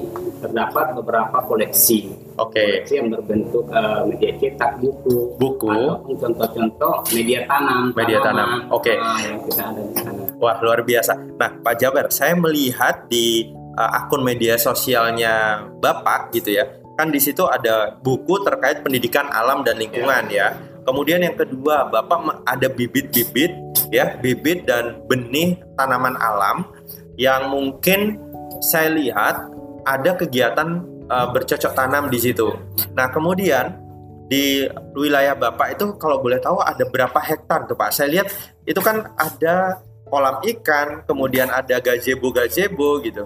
terdapat 0.44 0.92
beberapa 0.92 1.40
koleksi. 1.48 2.12
Oke. 2.36 2.52
Okay. 2.52 2.68
Koleksi 2.84 2.94
yang 3.00 3.08
berbentuk 3.16 3.64
uh, 3.72 4.04
media 4.04 4.30
cetak 4.36 4.76
buku. 4.76 5.16
Buku. 5.40 5.72
Ataupun 5.72 6.14
contoh-contoh 6.20 6.94
media 7.16 7.48
tanam. 7.48 7.96
Media 7.96 8.20
tanam. 8.20 8.68
Oke. 8.68 8.92
Okay. 8.92 8.96
Uh, 9.00 9.18
yang 9.24 9.38
kita 9.48 9.62
ada 9.72 9.80
di 9.80 9.96
sana. 9.96 10.21
Wah 10.42 10.58
luar 10.58 10.82
biasa. 10.82 11.38
Nah 11.38 11.62
Pak 11.62 11.74
Jabar, 11.78 12.10
saya 12.10 12.34
melihat 12.34 13.06
di 13.06 13.54
uh, 13.78 13.90
akun 14.02 14.26
media 14.26 14.58
sosialnya 14.58 15.62
Bapak 15.78 16.34
gitu 16.34 16.58
ya. 16.58 16.66
Kan 16.98 17.14
di 17.14 17.22
situ 17.22 17.46
ada 17.46 17.94
buku 18.02 18.42
terkait 18.42 18.82
pendidikan 18.82 19.30
alam 19.30 19.62
dan 19.62 19.78
lingkungan 19.78 20.26
yeah. 20.28 20.50
ya 20.52 20.72
Kemudian 20.82 21.22
yang 21.22 21.38
kedua, 21.38 21.86
Bapak 21.86 22.42
ada 22.42 22.66
bibit-bibit 22.66 23.54
ya, 23.94 24.18
bibit 24.18 24.66
dan 24.66 24.98
benih 25.06 25.54
tanaman 25.78 26.18
alam 26.18 26.66
yang 27.14 27.54
mungkin 27.54 28.18
saya 28.58 28.90
lihat 28.90 29.46
ada 29.86 30.18
kegiatan 30.18 30.82
uh, 31.06 31.30
bercocok 31.30 31.72
tanam 31.78 32.10
di 32.10 32.18
situ. 32.18 32.50
Nah, 32.98 33.14
kemudian 33.14 33.78
di 34.26 34.66
wilayah 34.98 35.38
Bapak 35.38 35.78
itu 35.78 35.94
kalau 36.02 36.18
boleh 36.18 36.42
tahu 36.42 36.58
ada 36.58 36.82
berapa 36.82 37.18
hektar 37.22 37.70
tuh 37.70 37.78
Pak? 37.78 37.94
Saya 37.94 38.08
lihat 38.10 38.34
itu 38.66 38.82
kan 38.82 39.06
ada 39.14 39.78
kolam 40.12 40.44
ikan, 40.44 41.08
kemudian 41.08 41.48
ada 41.48 41.80
gazebo-gazebo 41.80 43.00
gitu. 43.00 43.24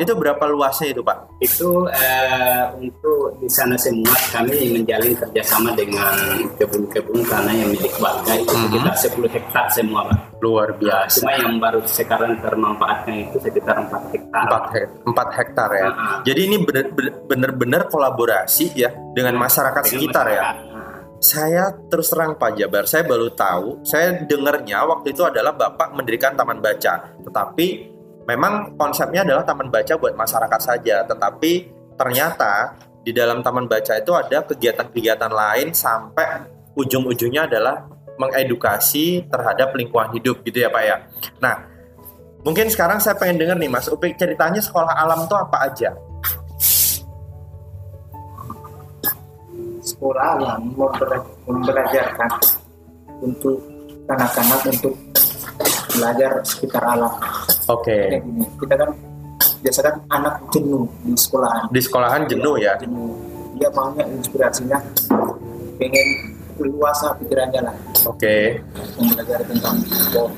Itu 0.00 0.16
berapa 0.16 0.40
luasnya 0.48 0.96
itu 0.96 1.02
Pak? 1.04 1.36
Itu 1.44 1.84
uh, 1.84 2.64
untuk 2.80 3.36
di 3.44 3.48
sana 3.50 3.76
semua 3.76 4.14
kami 4.32 4.80
menjalin 4.80 5.12
kerjasama 5.12 5.76
dengan 5.76 6.16
kebun-kebun 6.56 7.20
tanah 7.28 7.52
yang 7.52 7.68
milik 7.68 7.92
warga 8.00 8.32
itu 8.32 8.48
mm 8.48 8.72
-hmm. 8.72 8.96
sekitar 8.96 9.28
10 9.28 9.36
hektar 9.36 9.66
semua 9.68 10.00
Pak. 10.08 10.40
Luar 10.40 10.72
biasa. 10.80 11.20
cuma 11.20 11.32
yang 11.36 11.60
baru 11.60 11.84
sekarang 11.84 12.40
termanfaatkan 12.40 13.14
itu 13.28 13.36
sekitar 13.36 13.84
4 13.84 14.14
hektar. 14.16 14.42
4, 14.48 14.72
he 14.72 14.82
4 15.04 15.38
hektar 15.38 15.68
ya. 15.76 15.84
Uh 15.84 15.92
-huh. 15.92 16.18
Jadi 16.24 16.40
ini 16.40 16.56
benar-benar 17.28 17.82
kolaborasi 17.92 18.72
ya 18.72 18.88
dengan 19.12 19.36
masyarakat 19.36 19.82
dengan 19.84 19.92
sekitar 19.92 20.24
ya? 20.32 20.40
masyarakat. 20.40 20.56
ya. 20.56 20.71
Saya 21.22 21.70
terus 21.86 22.10
terang 22.10 22.34
Pak 22.34 22.58
Jabar, 22.58 22.82
saya 22.82 23.06
baru 23.06 23.30
tahu, 23.30 23.86
saya 23.86 24.26
dengarnya 24.26 24.82
waktu 24.82 25.14
itu 25.14 25.22
adalah 25.22 25.54
Bapak 25.54 25.94
mendirikan 25.94 26.34
taman 26.34 26.58
baca. 26.58 27.14
Tetapi 27.22 27.66
memang 28.26 28.74
konsepnya 28.74 29.22
adalah 29.22 29.46
taman 29.46 29.70
baca 29.70 29.94
buat 30.02 30.18
masyarakat 30.18 30.60
saja, 30.60 31.06
tetapi 31.06 31.70
ternyata 31.94 32.74
di 33.06 33.14
dalam 33.14 33.38
taman 33.38 33.70
baca 33.70 34.02
itu 34.02 34.10
ada 34.10 34.42
kegiatan-kegiatan 34.50 35.30
lain 35.30 35.70
sampai 35.70 36.42
ujung-ujungnya 36.74 37.46
adalah 37.46 37.86
mengedukasi 38.18 39.30
terhadap 39.30 39.78
lingkungan 39.78 40.10
hidup 40.18 40.42
gitu 40.42 40.58
ya 40.58 40.74
Pak 40.74 40.82
ya. 40.82 40.96
Nah, 41.38 41.54
mungkin 42.42 42.66
sekarang 42.66 42.98
saya 42.98 43.14
pengen 43.14 43.46
dengar 43.46 43.62
nih 43.62 43.70
Mas 43.70 43.86
Upik 43.86 44.18
ceritanya 44.18 44.58
sekolah 44.58 44.98
alam 44.98 45.22
itu 45.22 45.38
apa 45.38 45.70
aja? 45.70 45.94
Sekolah 50.02 50.34
alam 50.34 50.74
membelajarkan 51.46 52.30
untuk 53.22 53.62
anak-anak 54.10 54.58
untuk 54.66 54.98
belajar 55.94 56.42
sekitar 56.42 56.82
alam. 56.82 57.14
Oke. 57.70 58.18
Okay. 58.18 58.18
Kita 58.58 58.74
kan 58.82 58.90
biasa 59.62 59.80
kan 59.86 59.94
anak 60.10 60.42
jenuh 60.50 60.90
di 61.06 61.14
sekolahan. 61.14 61.70
Di 61.70 61.78
sekolahan 61.78 62.26
jenuh 62.26 62.58
ya. 62.58 62.74
Jenuh. 62.82 63.14
Dia 63.62 63.70
maunya 63.78 64.02
inspirasinya 64.10 64.82
pengen 65.78 66.34
luasa 66.58 67.14
pikirannya 67.22 67.62
lah. 67.62 67.76
Oke. 68.02 68.58
Okay. 68.58 69.06
Belajar 69.06 69.38
tentang 69.46 69.86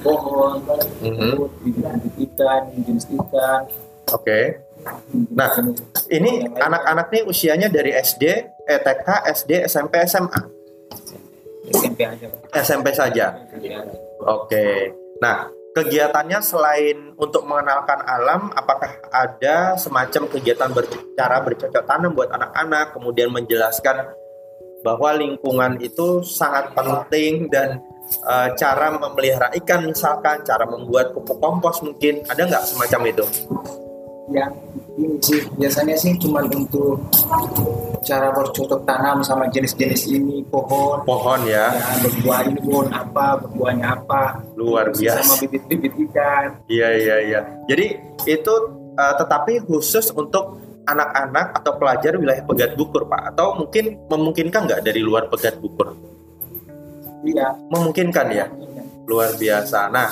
pohon, 0.05 0.61
mm-hmm. 1.01 1.41
bibit 1.65 2.15
ikan, 2.29 2.69
jenis 2.85 3.09
ikan. 3.17 3.65
Oke. 4.13 4.29
Okay. 4.29 4.45
Nah, 5.33 5.49
ini 6.11 6.49
anak-anak 6.49 7.07
nih 7.13 7.23
usianya 7.25 7.69
dari 7.69 7.93
SD, 7.95 8.25
ETK, 8.69 9.09
SD, 9.31 9.51
SMP, 9.69 10.05
SMA. 10.05 10.41
SMP 11.73 12.01
aja. 12.05 12.29
SMP 12.53 12.87
saja. 12.93 13.27
Iya. 13.57 13.81
Oke. 14.25 14.49
Okay. 14.49 14.77
Nah, 15.21 15.49
kegiatannya 15.75 16.41
selain 16.45 17.17
untuk 17.17 17.49
mengenalkan 17.49 18.05
alam, 18.05 18.53
apakah 18.53 19.01
ada 19.11 19.75
semacam 19.81 20.29
kegiatan 20.31 20.71
bercara 20.71 21.37
bercocok 21.43 21.85
tanam 21.85 22.13
buat 22.13 22.31
anak-anak, 22.31 22.95
kemudian 22.95 23.33
menjelaskan 23.33 24.13
bahwa 24.85 25.11
lingkungan 25.17 25.81
itu 25.81 26.21
sangat 26.21 26.77
penting 26.77 27.49
dan 27.49 27.81
uh, 28.29 28.53
cara 28.55 28.93
memelihara 28.93 29.49
ikan 29.65 29.89
misalkan, 29.89 30.45
cara 30.45 30.69
membuat 30.69 31.17
pupuk 31.17 31.41
kompos 31.41 31.81
mungkin 31.81 32.21
ada 32.29 32.45
nggak 32.45 32.65
semacam 32.69 33.01
itu? 33.09 33.27
Ya, 34.33 34.49
ini 34.97 35.21
sih. 35.21 35.45
Biasanya 35.61 35.97
sih 36.01 36.17
cuma 36.17 36.41
untuk 36.49 36.97
cara 38.05 38.33
bercocok 38.33 38.85
tanam 38.85 39.21
sama 39.21 39.49
jenis-jenis 39.53 40.09
ini 40.09 40.45
pohon. 40.49 41.05
Pohon 41.05 41.45
ya, 41.45 41.73
ya 41.73 41.93
berbuah 42.05 42.41
ini 42.49 42.61
pohon 42.65 42.89
apa 42.93 43.41
berbuahnya 43.45 43.87
apa. 44.01 44.41
Luar 44.57 44.93
biasa. 44.93 45.21
sama 45.25 45.35
bibit-bibit 45.45 45.93
ikan. 46.09 46.57
Iya 46.69 46.89
iya 46.97 47.17
iya. 47.21 47.41
Jadi 47.69 48.01
itu 48.25 48.55
uh, 48.97 49.15
tetapi 49.21 49.65
khusus 49.69 50.09
untuk 50.13 50.61
anak-anak 50.85 51.57
atau 51.61 51.73
pelajar 51.81 52.17
wilayah 52.17 52.45
Pegat 52.45 52.77
Bukur 52.77 53.09
Pak. 53.09 53.37
Atau 53.37 53.61
mungkin 53.61 54.09
memungkinkan 54.09 54.69
nggak 54.69 54.83
dari 54.85 55.01
luar 55.01 55.29
Pegat 55.29 55.61
Bukur? 55.61 55.97
Iya. 57.25 57.57
Memungkinkan 57.73 58.27
ya? 58.33 58.47
Luar 59.05 59.37
biasa. 59.37 59.93
Nah 59.93 60.09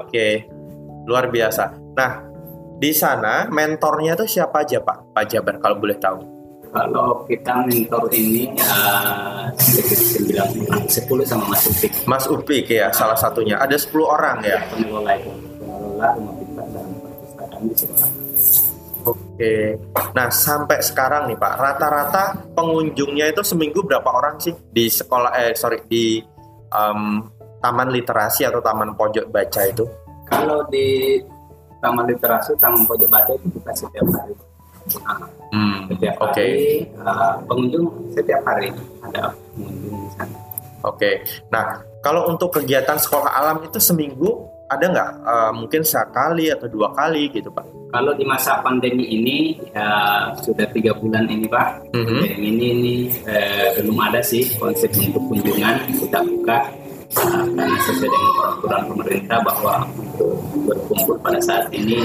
oke. 0.00 0.08
Okay. 0.08 0.48
luar 1.02 1.34
biasa. 1.34 1.74
Nah 1.98 2.31
di 2.82 2.90
sana 2.90 3.46
mentornya 3.46 4.18
tuh 4.18 4.26
siapa 4.26 4.66
aja 4.66 4.82
Pak 4.82 5.14
Pak 5.14 5.24
Jabar 5.30 5.54
kalau 5.62 5.78
boleh 5.78 5.94
tahu 6.02 6.42
kalau 6.72 7.22
kita 7.28 7.68
mentor 7.68 8.08
ini 8.16 8.48
uh, 8.56 9.52
sekitar 9.60 10.48
9 10.48 10.88
10 10.88 11.28
sama 11.28 11.44
Mas 11.52 11.68
Upik. 11.68 11.92
Mas 12.08 12.24
Upik 12.24 12.64
ya, 12.72 12.88
salah 12.96 13.12
satunya. 13.12 13.60
Ada 13.60 13.76
10 13.76 13.92
orang 14.00 14.40
ya. 14.40 14.56
Pengelola 14.72 15.12
itu, 15.20 15.30
pengelola 15.60 16.06
rumah 16.16 16.34
pintar 16.40 16.66
dan 16.72 16.86
perpustakaan 16.96 17.62
di. 17.68 17.74
Oke. 19.04 19.54
Nah, 20.16 20.28
sampai 20.32 20.80
sekarang 20.80 21.28
nih 21.28 21.36
Pak, 21.36 21.54
rata-rata 21.60 22.24
pengunjungnya 22.56 23.28
itu 23.28 23.44
seminggu 23.44 23.84
berapa 23.84 24.08
orang 24.08 24.40
sih 24.40 24.56
di 24.72 24.88
sekolah 24.88 25.36
eh 25.44 25.52
sorry 25.52 25.84
di 25.84 26.24
um, 26.72 27.20
taman 27.60 27.92
literasi 27.92 28.48
atau 28.48 28.64
taman 28.64 28.96
pojok 28.96 29.28
baca 29.28 29.60
itu? 29.68 29.84
Kalau 30.24 30.64
di 30.72 31.20
taman 31.82 32.06
literasi, 32.06 32.54
taman 32.62 32.86
pojok 32.86 33.10
baca 33.10 33.32
itu 33.34 33.46
buka 33.50 33.74
setiap 33.74 34.06
hari 34.14 34.34
hmm, 35.52 35.76
setiap 35.90 36.14
okay. 36.18 36.30
hari 36.30 36.54
uh, 37.02 37.34
pengunjung 37.46 37.86
setiap 38.14 38.40
hari 38.46 38.68
ada 39.02 39.30
pengunjung 39.54 39.96
di 40.06 40.10
sana. 40.18 40.36
Oke, 40.82 40.98
okay. 40.98 41.14
nah 41.46 41.78
kalau 42.02 42.26
untuk 42.26 42.58
kegiatan 42.58 42.98
sekolah 42.98 43.30
alam 43.30 43.62
itu 43.62 43.78
seminggu 43.78 44.50
ada 44.66 44.84
nggak 44.88 45.10
uh, 45.22 45.52
mungkin 45.54 45.86
sekali 45.86 46.50
atau 46.50 46.66
dua 46.66 46.90
kali 46.90 47.30
gitu 47.30 47.52
pak? 47.54 47.62
Kalau 47.92 48.16
di 48.16 48.24
masa 48.24 48.58
pandemi 48.64 49.04
ini 49.04 49.54
ya 49.70 49.86
sudah 50.42 50.64
tiga 50.72 50.96
bulan 50.96 51.28
ini 51.28 51.46
pak, 51.46 51.92
mm-hmm. 51.92 52.22
ini 52.40 52.66
ini 52.72 52.94
eh, 53.28 53.78
belum 53.78 54.00
ada 54.00 54.24
sih 54.24 54.48
konsep 54.56 54.90
untuk 54.96 55.22
kunjungan 55.28 55.76
kita 55.92 56.18
buka 56.24 56.58
uh, 57.20 57.44
karena 57.52 57.78
sesuai 57.84 58.08
dengan 58.08 58.32
peraturan 58.32 58.82
pemerintah 58.90 59.38
bahwa 59.44 59.74
untuk 59.94 60.41
berkumpul 60.64 61.16
pada 61.20 61.40
saat 61.42 61.66
ini 61.74 62.02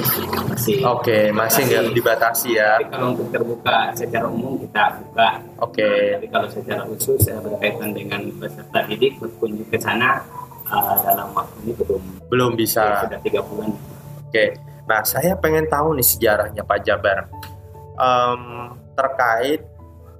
masih 0.49 0.81
oke 0.83 1.05
okay, 1.05 1.29
masih 1.31 1.65
nggak 1.65 1.93
dibatasi 1.93 2.57
ya. 2.57 2.81
Tapi 2.81 2.89
kalau 2.93 3.07
untuk 3.13 3.27
terbuka 3.29 3.77
secara 3.93 4.25
umum 4.27 4.57
kita 4.61 4.83
buka. 5.01 5.29
Oke. 5.61 5.81
Okay. 5.81 6.01
Tapi 6.17 6.27
kalau 6.33 6.47
secara 6.49 6.81
khusus 6.89 7.21
ya, 7.25 7.37
berkaitan 7.39 7.89
dengan 7.93 8.21
peserta 8.37 8.79
didik 8.89 9.17
berkunjung 9.21 9.67
ke 9.69 9.77
sana 9.77 10.21
uh, 10.71 10.95
dalam 11.03 11.27
waktu 11.31 11.55
ini 11.63 11.71
belum 11.75 12.01
belum 12.27 12.51
bisa 12.59 12.83
ya, 12.83 12.97
sudah 13.07 13.19
tiga 13.23 13.39
bulan 13.43 13.71
oke 13.71 14.31
okay. 14.31 14.49
nah 14.87 15.01
saya 15.03 15.35
pengen 15.39 15.67
tahu 15.67 15.95
nih 15.95 16.07
sejarahnya 16.07 16.63
Pak 16.63 16.79
Jabar 16.83 17.19
um, 17.95 18.75
terkait 18.95 19.63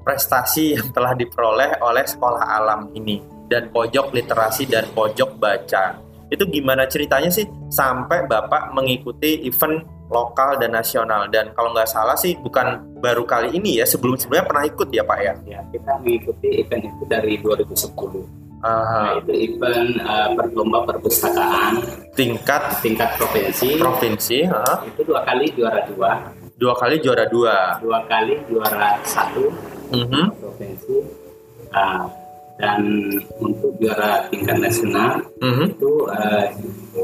prestasi 0.03 0.79
yang 0.79 0.88
telah 0.96 1.12
diperoleh 1.17 1.84
oleh 1.84 2.06
sekolah 2.08 2.44
alam 2.48 2.91
ini 2.96 3.20
dan 3.48 3.72
pojok 3.72 4.15
literasi 4.15 4.67
dan 4.67 4.88
pojok 4.91 5.36
baca 5.36 6.00
itu 6.27 6.43
gimana 6.51 6.84
ceritanya 6.88 7.31
sih 7.31 7.48
sampai 7.72 8.27
bapak 8.27 8.75
mengikuti 8.75 9.48
event 9.48 9.84
lokal 10.07 10.55
dan 10.60 10.72
nasional 10.72 11.27
dan 11.27 11.51
kalau 11.51 11.75
nggak 11.75 11.88
salah 11.88 12.15
sih 12.15 12.39
bukan 12.39 12.79
baru 13.03 13.27
kali 13.27 13.55
ini 13.60 13.84
ya 13.84 13.86
sebelum 13.88 14.15
sebelumnya 14.15 14.48
pernah 14.48 14.63
ikut 14.67 14.88
ya 14.91 15.03
pak 15.03 15.19
ya? 15.19 15.34
Ya 15.43 15.60
kita 15.72 15.91
mengikuti 16.00 16.48
event 16.63 16.84
itu 16.88 17.03
dari 17.07 17.34
2010 17.39 18.48
Uh, 18.57 19.22
itu 19.22 19.53
event 19.53 20.01
uh, 20.01 20.34
berlomba 20.34 20.81
perpustakaan 20.89 21.77
tingkat 22.17 22.81
tingkat 22.81 23.13
provinsi. 23.13 23.77
Provinsi, 23.77 24.50
uh. 24.50 24.81
itu 24.81 25.05
dua 25.05 25.22
kali 25.22 25.46
juara 25.53 25.86
dua. 25.86 26.34
Dua 26.57 26.74
kali 26.74 26.98
juara 26.98 27.29
dua. 27.29 27.77
Dua 27.77 28.01
kali 28.10 28.34
juara 28.50 28.98
satu 29.05 29.53
mhm. 29.93 30.10
-huh. 30.10 30.27
provinsi. 30.41 30.96
Uh, 31.69 32.10
dan 32.57 32.81
untuk 33.37 33.77
juara 33.77 34.25
tingkat 34.33 34.57
nasional 34.57 35.21
mhm. 35.37 35.53
-huh. 35.53 35.67
itu 35.69 35.91
uh, 36.09 36.45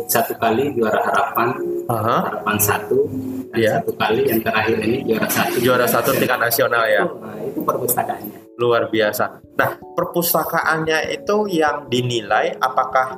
satu 0.10 0.33
kali 0.41 0.74
juara 0.74 0.98
harapan 1.05 1.50
uh 1.86 1.93
-huh. 1.93 2.22
harapan 2.25 2.57
satu 2.57 3.05
dan 3.53 3.57
yeah. 3.62 3.74
satu 3.77 3.93
kali 3.93 4.22
yang 4.25 4.41
terakhir 4.41 4.77
ini 4.81 4.98
juara 5.05 5.29
satu. 5.29 5.55
Juara 5.62 5.86
satu 5.86 6.10
tingkat 6.17 6.41
nasional 6.41 6.83
ya. 6.89 7.05
Itu, 7.05 7.15
uh, 7.22 7.39
itu 7.45 7.60
perpustakaannya 7.62 8.38
luar 8.57 8.89
biasa. 8.89 9.41
Nah, 9.57 9.72
perpustakaannya 9.81 11.13
itu 11.13 11.38
yang 11.50 11.89
dinilai 11.89 12.57
apakah 12.57 13.17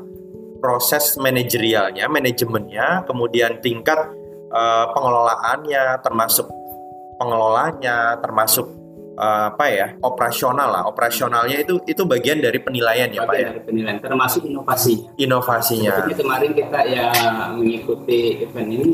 proses 0.64 1.20
manajerialnya, 1.20 2.08
manajemennya, 2.08 3.04
kemudian 3.06 3.60
tingkat 3.60 4.00
uh, 4.52 4.86
pengelolaannya, 4.96 6.00
termasuk 6.02 6.48
pengelolanya, 7.20 8.20
termasuk 8.20 8.68
uh, 9.16 9.52
apa 9.52 9.66
ya 9.72 9.88
operasional 10.04 10.70
lah. 10.72 10.84
Operasionalnya 10.88 11.64
itu 11.64 11.80
itu 11.88 12.04
bagian 12.04 12.44
dari 12.44 12.60
penilaian 12.60 13.10
ya 13.10 13.24
pak 13.24 13.36
ya? 13.36 13.48
dari 13.52 13.62
penilaian 13.64 14.00
termasuk 14.00 14.46
inovasi. 14.46 15.08
Inovasinya. 15.20 16.06
Seperti 16.06 16.16
kemarin 16.22 16.52
kita 16.54 16.80
ya 16.88 17.06
mengikuti 17.56 18.44
event 18.44 18.70
ini 18.70 18.90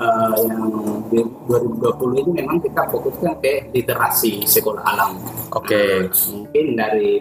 uh, 0.00 0.34
yang 0.42 1.28
2020 1.48 2.22
itu 2.22 2.30
memang 2.32 2.58
kita 2.60 2.82
fokuskan 2.90 3.32
ke 3.40 3.70
literasi 3.72 4.44
sekolah 4.44 4.82
alam. 4.82 5.20
Oke. 5.54 5.72
Okay. 5.72 5.92
mungkin 6.32 6.66
dari 6.76 7.20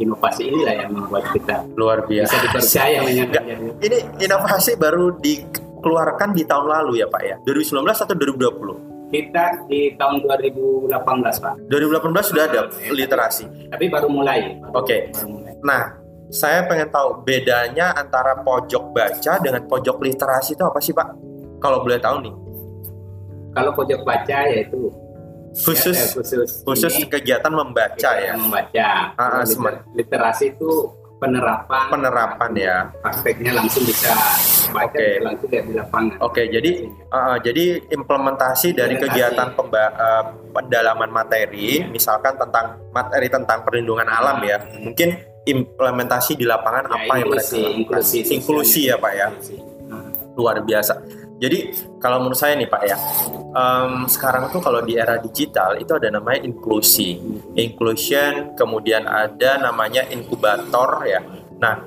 inovasi 0.00 0.42
inilah 0.48 0.74
yang 0.86 0.90
membuat 0.92 1.32
kita 1.32 1.64
luar 1.74 2.04
biasa. 2.04 2.30
bisa 2.30 2.36
dipercaya 2.44 2.98
ini. 3.08 3.98
inovasi 4.20 4.78
baru 4.78 5.16
dikeluarkan 5.18 6.36
di 6.36 6.42
tahun 6.44 6.66
lalu 6.68 7.02
ya 7.04 7.06
pak 7.08 7.22
ya? 7.24 7.36
2019 7.44 7.82
atau 7.84 8.14
2020 8.14 8.95
kita 9.16 9.64
di 9.64 9.96
tahun 9.96 10.20
2018 10.20 10.92
Pak. 11.40 11.54
2018 11.72 12.28
sudah 12.28 12.44
ada 12.44 12.60
literasi. 12.92 13.72
Tapi 13.72 13.84
baru 13.88 14.12
mulai. 14.12 14.60
Oke. 14.76 15.08
Okay. 15.08 15.56
Nah, 15.64 15.96
saya 16.28 16.68
pengen 16.68 16.92
tahu 16.92 17.24
bedanya 17.24 17.96
antara 17.96 18.44
pojok 18.44 18.92
baca 18.92 19.32
dengan 19.40 19.64
pojok 19.64 19.96
literasi 20.04 20.52
itu 20.52 20.64
apa 20.66 20.78
sih 20.84 20.92
Pak? 20.92 21.08
Kalau 21.62 21.80
boleh 21.80 21.96
tahu 21.96 22.16
nih. 22.28 22.34
Kalau 23.56 23.72
pojok 23.72 24.00
baca 24.04 24.38
yaitu 24.52 24.92
khusus 25.56 25.96
ya, 25.96 26.06
khusus 26.12 26.60
khusus 26.68 26.92
kegiatan 27.08 27.48
membaca 27.48 27.96
kegiatan 27.96 28.20
ya. 28.20 28.36
Membaca. 28.36 28.88
Ah, 29.16 29.40
ah 29.40 29.74
literasi 29.96 30.52
itu 30.52 30.92
penerapan 31.16 31.88
penerapan 31.88 32.50
ya. 32.56 32.76
prakteknya 33.00 33.52
langsung 33.56 33.84
bisa 33.88 34.12
baca 34.70 34.92
okay. 34.92 35.16
langsung 35.24 35.48
di 35.48 35.72
lapangan. 35.72 36.20
Oke, 36.20 36.44
okay, 36.44 36.46
jadi 36.52 36.70
uh, 37.08 37.36
jadi 37.40 37.64
implementasi 37.88 38.76
dari 38.76 38.94
kegiatan 39.00 39.56
pemba 39.56 39.84
uh, 39.96 40.24
pendalaman 40.52 41.08
materi, 41.08 41.84
misalkan 41.88 42.36
tentang 42.36 42.76
materi 42.92 43.32
tentang 43.32 43.64
perlindungan 43.64 44.08
alam 44.08 44.44
ya, 44.44 44.60
mungkin 44.80 45.16
implementasi 45.46 46.36
di 46.36 46.44
lapangan 46.44 46.90
ya, 46.90 46.94
apa 47.00 47.12
yang 47.22 47.28
mereka 47.30 47.56
inklusi, 47.56 48.18
inklusi 48.34 48.80
ya 48.92 48.96
pak 48.98 49.12
ya, 49.14 49.28
luar 50.36 50.60
biasa. 50.60 51.25
Jadi 51.36 51.68
kalau 52.00 52.24
menurut 52.24 52.40
saya 52.40 52.56
nih 52.56 52.64
Pak 52.64 52.82
ya, 52.88 52.96
um, 53.52 54.08
sekarang 54.08 54.48
tuh 54.48 54.64
kalau 54.64 54.80
di 54.80 54.96
era 54.96 55.20
digital 55.20 55.76
itu 55.76 55.92
ada 55.92 56.08
namanya 56.08 56.48
inklusi, 56.48 57.20
inclusion, 57.52 58.56
kemudian 58.56 59.04
ada 59.04 59.60
namanya 59.60 60.08
inkubator 60.08 61.04
ya. 61.04 61.20
Nah, 61.60 61.84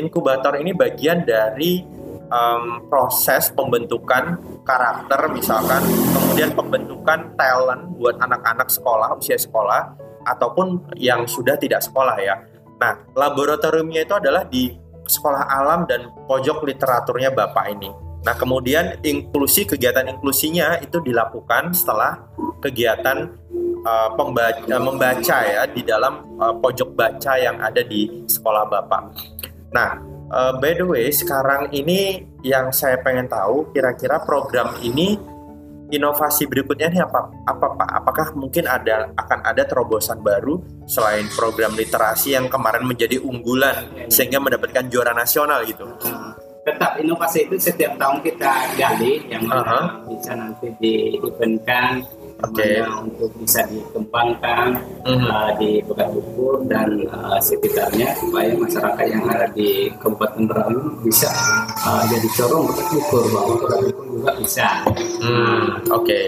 inkubator 0.00 0.56
ini 0.56 0.72
bagian 0.72 1.28
dari 1.28 1.84
um, 2.32 2.88
proses 2.88 3.52
pembentukan 3.52 4.40
karakter 4.64 5.28
misalkan, 5.28 5.84
kemudian 6.16 6.56
pembentukan 6.56 7.36
talent 7.36 7.92
buat 8.00 8.16
anak-anak 8.16 8.72
sekolah 8.72 9.12
usia 9.20 9.36
sekolah 9.36 9.92
ataupun 10.24 10.96
yang 10.96 11.28
sudah 11.28 11.60
tidak 11.60 11.84
sekolah 11.84 12.16
ya. 12.16 12.40
Nah, 12.80 12.96
laboratoriumnya 13.12 14.08
itu 14.08 14.16
adalah 14.16 14.48
di 14.48 14.72
sekolah 15.04 15.52
alam 15.52 15.84
dan 15.84 16.08
pojok 16.24 16.64
literaturnya 16.64 17.28
Bapak 17.28 17.76
ini. 17.76 18.05
Nah, 18.26 18.34
kemudian 18.34 18.98
inklusi 19.06 19.62
kegiatan 19.62 20.02
inklusinya 20.10 20.82
itu 20.82 20.98
dilakukan 20.98 21.70
setelah 21.70 22.26
kegiatan 22.58 23.30
uh, 23.86 24.10
pembaca, 24.18 24.66
uh, 24.66 24.82
membaca 24.82 25.38
ya 25.46 25.62
di 25.70 25.86
dalam 25.86 26.26
uh, 26.42 26.50
pojok 26.58 26.90
baca 26.98 27.38
yang 27.38 27.62
ada 27.62 27.86
di 27.86 28.26
sekolah 28.26 28.66
Bapak. 28.66 29.02
Nah, 29.70 30.02
uh, 30.34 30.58
by 30.58 30.74
the 30.74 30.82
way, 30.82 31.06
sekarang 31.14 31.70
ini 31.70 32.26
yang 32.42 32.74
saya 32.74 32.98
pengen 32.98 33.30
tahu 33.30 33.70
kira-kira 33.70 34.18
program 34.18 34.74
ini 34.82 35.14
inovasi 35.94 36.50
berikutnya 36.50 36.90
ini 36.90 36.98
apa 36.98 37.30
apa 37.46 37.78
Pak? 37.78 37.90
Apakah 38.02 38.26
mungkin 38.34 38.66
ada 38.66 39.06
akan 39.14 39.38
ada 39.46 39.62
terobosan 39.62 40.18
baru 40.18 40.58
selain 40.90 41.30
program 41.30 41.78
literasi 41.78 42.34
yang 42.34 42.50
kemarin 42.50 42.82
menjadi 42.82 43.22
unggulan 43.22 43.86
sehingga 44.10 44.42
mendapatkan 44.42 44.90
juara 44.90 45.14
nasional 45.14 45.62
gitu? 45.62 45.86
Tetap 46.66 46.98
inovasi 46.98 47.46
itu 47.46 47.54
setiap 47.62 47.94
tahun 47.94 48.18
kita 48.26 48.74
gali 48.74 49.22
yang 49.30 49.46
uh 49.46 49.62
-huh. 49.62 49.84
bisa 50.10 50.34
nanti 50.34 50.74
dieventkan 50.82 52.02
okay. 52.42 52.82
untuk 52.82 53.30
bisa 53.38 53.62
dikembangkan 53.70 54.74
uh 55.06 55.14
-huh. 55.14 55.30
uh, 55.30 55.50
di 55.62 55.78
Bekat 55.86 56.10
Bukur 56.10 56.66
dan 56.66 57.06
uh, 57.06 57.38
sekitarnya 57.38 58.18
supaya 58.18 58.50
masyarakat 58.58 59.06
yang 59.06 59.24
ada 59.30 59.46
di 59.54 59.94
Kabupaten 60.02 60.42
Berau 60.50 60.74
bisa 61.06 61.30
uh, 61.86 62.02
jadi 62.10 62.28
corong 62.34 62.66
Bekat 62.66 62.86
Bukur 62.98 63.24
bahwa 63.30 63.52
Bekat 63.62 63.80
Bukur 63.86 64.04
juga 64.18 64.30
bisa. 64.42 64.68
Hmm, 65.22 65.86
Oke. 65.94 66.02
Okay. 66.02 66.24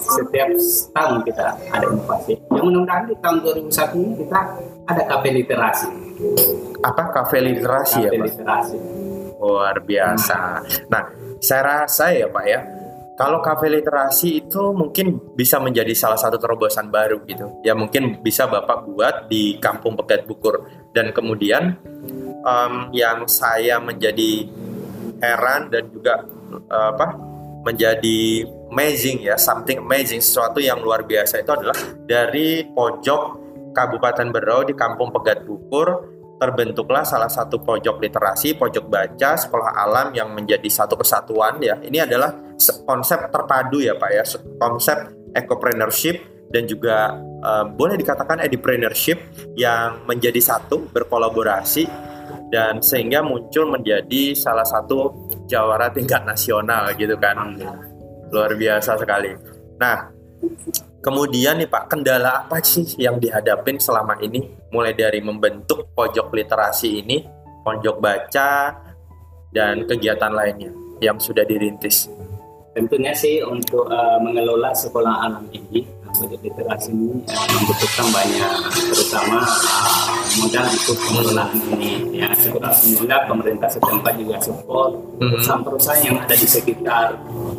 Setiap 0.00 0.48
tahun 0.90 1.22
kita 1.22 1.46
ada 1.70 1.86
inovasi. 1.86 2.34
Yang 2.50 2.64
mudah-mudahan 2.66 3.04
di 3.06 3.16
tahun 3.22 3.36
2001 3.46 3.94
ini 4.04 4.14
kita 4.26 4.40
ada 4.90 5.02
kafe 5.06 5.28
literasi. 5.32 5.88
Apa 6.82 7.02
kafe 7.14 7.38
literasi 7.40 8.04
kafe 8.04 8.08
ya 8.10 8.18
Pak? 8.18 8.26
literasi 8.26 8.78
luar 9.40 9.80
biasa. 9.80 10.60
Nah, 10.92 11.02
saya 11.40 11.62
rasa 11.64 12.12
ya 12.12 12.28
Pak 12.28 12.44
ya, 12.44 12.60
kalau 13.20 13.44
kafe 13.44 13.68
literasi 13.68 14.44
itu 14.48 14.72
mungkin 14.72 15.20
bisa 15.36 15.60
menjadi 15.60 15.92
salah 15.92 16.16
satu 16.16 16.40
terobosan 16.40 16.88
baru 16.88 17.20
gitu. 17.28 17.60
Ya 17.60 17.76
mungkin 17.76 18.20
bisa 18.24 18.48
Bapak 18.48 18.88
buat 18.88 19.28
di 19.28 19.60
Kampung 19.60 19.96
Pegat 19.96 20.24
Bukur. 20.24 20.64
Dan 20.96 21.12
kemudian 21.12 21.76
um, 22.44 22.88
yang 22.96 23.28
saya 23.28 23.76
menjadi 23.76 24.48
heran 25.20 25.68
dan 25.68 25.92
juga 25.92 26.24
uh, 26.72 26.96
apa 26.96 27.12
menjadi 27.60 28.48
amazing 28.72 29.20
ya, 29.28 29.36
something 29.36 29.84
amazing, 29.84 30.24
sesuatu 30.24 30.56
yang 30.56 30.80
luar 30.80 31.04
biasa 31.04 31.44
itu 31.44 31.52
adalah 31.52 31.76
dari 32.08 32.64
pojok 32.72 33.22
Kabupaten 33.76 34.32
Berau 34.32 34.64
di 34.64 34.72
Kampung 34.72 35.12
Pegat 35.12 35.44
Bukur 35.44 36.19
terbentuklah 36.40 37.04
salah 37.04 37.28
satu 37.28 37.60
pojok 37.60 38.00
literasi, 38.00 38.56
pojok 38.56 38.88
baca, 38.88 39.36
sekolah 39.36 39.76
alam 39.76 40.16
yang 40.16 40.32
menjadi 40.32 40.66
satu 40.72 40.96
kesatuan 40.96 41.60
ya. 41.60 41.76
Ini 41.84 42.08
adalah 42.08 42.56
konsep 42.88 43.28
terpadu 43.28 43.84
ya 43.84 43.92
Pak 44.00 44.10
ya, 44.10 44.24
konsep 44.56 44.98
ecopreneurship 45.36 46.48
dan 46.50 46.64
juga 46.64 47.14
uh, 47.44 47.68
boleh 47.68 48.00
dikatakan 48.00 48.40
entrepreneurship 48.40 49.20
yang 49.54 50.02
menjadi 50.08 50.40
satu 50.40 50.88
berkolaborasi 50.90 51.86
dan 52.50 52.82
sehingga 52.82 53.22
muncul 53.22 53.70
menjadi 53.70 54.34
salah 54.34 54.66
satu 54.66 55.30
jawara 55.46 55.92
tingkat 55.92 56.24
nasional 56.26 56.90
gitu 56.96 57.14
kan. 57.20 57.54
Luar 58.32 58.54
biasa 58.56 58.98
sekali. 58.98 59.34
Nah 59.78 60.10
kemudian 61.00 61.60
nih 61.60 61.68
Pak 61.68 61.92
kendala 61.92 62.46
apa 62.46 62.60
sih 62.64 62.86
yang 62.96 63.20
dihadapin 63.20 63.80
selama 63.80 64.16
ini? 64.22 64.46
Mulai 64.70 64.94
dari 64.94 65.20
membentuk 65.20 65.90
pojok 65.92 66.32
literasi 66.32 67.02
ini 67.02 67.24
pojok 67.64 67.96
baca 68.00 68.76
dan 69.52 69.84
kegiatan 69.84 70.32
lainnya 70.32 70.72
yang 71.02 71.18
sudah 71.18 71.42
dirintis. 71.44 72.08
Tentunya 72.70 73.10
sih 73.12 73.42
untuk 73.42 73.90
uh, 73.90 74.22
mengelola 74.22 74.70
sekolah 74.70 75.26
alam 75.26 75.44
ini 75.50 75.82
literasi 76.28 76.90
ini 76.92 77.24
uh, 77.24 77.46
membutuhkan 77.56 78.06
banyak 78.12 78.52
terutama 78.92 79.38
uh, 79.46 80.10
modal 80.40 80.66
untuk 80.68 80.96
pengelolaan 81.00 81.58
ini 81.78 81.90
ya 82.20 82.28
alhamdulillah 82.34 83.20
pemerintah 83.24 83.68
setempat 83.72 84.12
juga 84.20 84.36
support 84.44 84.92
hmm. 85.16 85.30
perusahaan-perusahaan 85.32 86.02
yang 86.04 86.16
ada 86.20 86.34
di 86.36 86.48
sekitar 86.48 87.06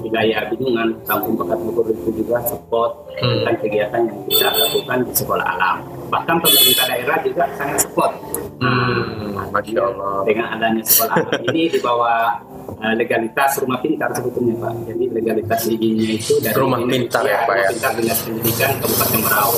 wilayah 0.05 0.41
Binungan 0.53 0.89
Kampung 1.07 1.35
Pekat 1.39 1.57
Bogor 1.65 1.85
itu 1.89 2.09
juga 2.21 2.37
support 2.45 2.91
hmm. 3.17 3.41
tentang 3.41 3.57
kegiatan 3.65 4.01
yang 4.05 4.19
kita 4.29 4.47
lakukan 4.53 4.97
di 5.07 5.13
sekolah 5.17 5.45
alam 5.57 5.77
bahkan 6.11 6.35
pemerintah 6.43 6.85
daerah 6.91 7.17
juga 7.25 7.43
sangat 7.57 7.79
support 7.81 8.13
hmm. 8.61 9.49
Masya 9.49 9.81
Allah 9.81 10.15
dengan 10.27 10.45
adanya 10.59 10.83
sekolah 10.85 11.15
alam 11.17 11.41
ini 11.49 11.63
di 11.71 11.79
bawah 11.81 12.50
uh, 12.81 12.93
legalitas 12.97 13.61
rumah 13.61 13.79
pintar 13.79 14.09
sebetulnya 14.11 14.57
Pak. 14.57 14.73
Jadi 14.89 15.03
legalitas 15.13 15.61
izinnya 15.69 16.09
itu 16.17 16.33
dari 16.41 16.57
rumah 16.57 16.81
pintar 16.83 17.23
ya, 17.23 17.39
Pak 17.45 17.55
ya. 17.55 17.67
Pintar 17.77 17.91
dinas 17.95 18.19
pendidikan 18.25 18.71
Kabupaten 18.81 19.19
Merau. 19.21 19.51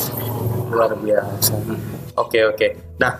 Luar 0.74 0.92
biasa. 1.00 1.54
Oke 2.20 2.40
hmm. 2.44 2.52
oke. 2.52 2.58
Okay. 2.60 2.72
Nah 3.00 3.14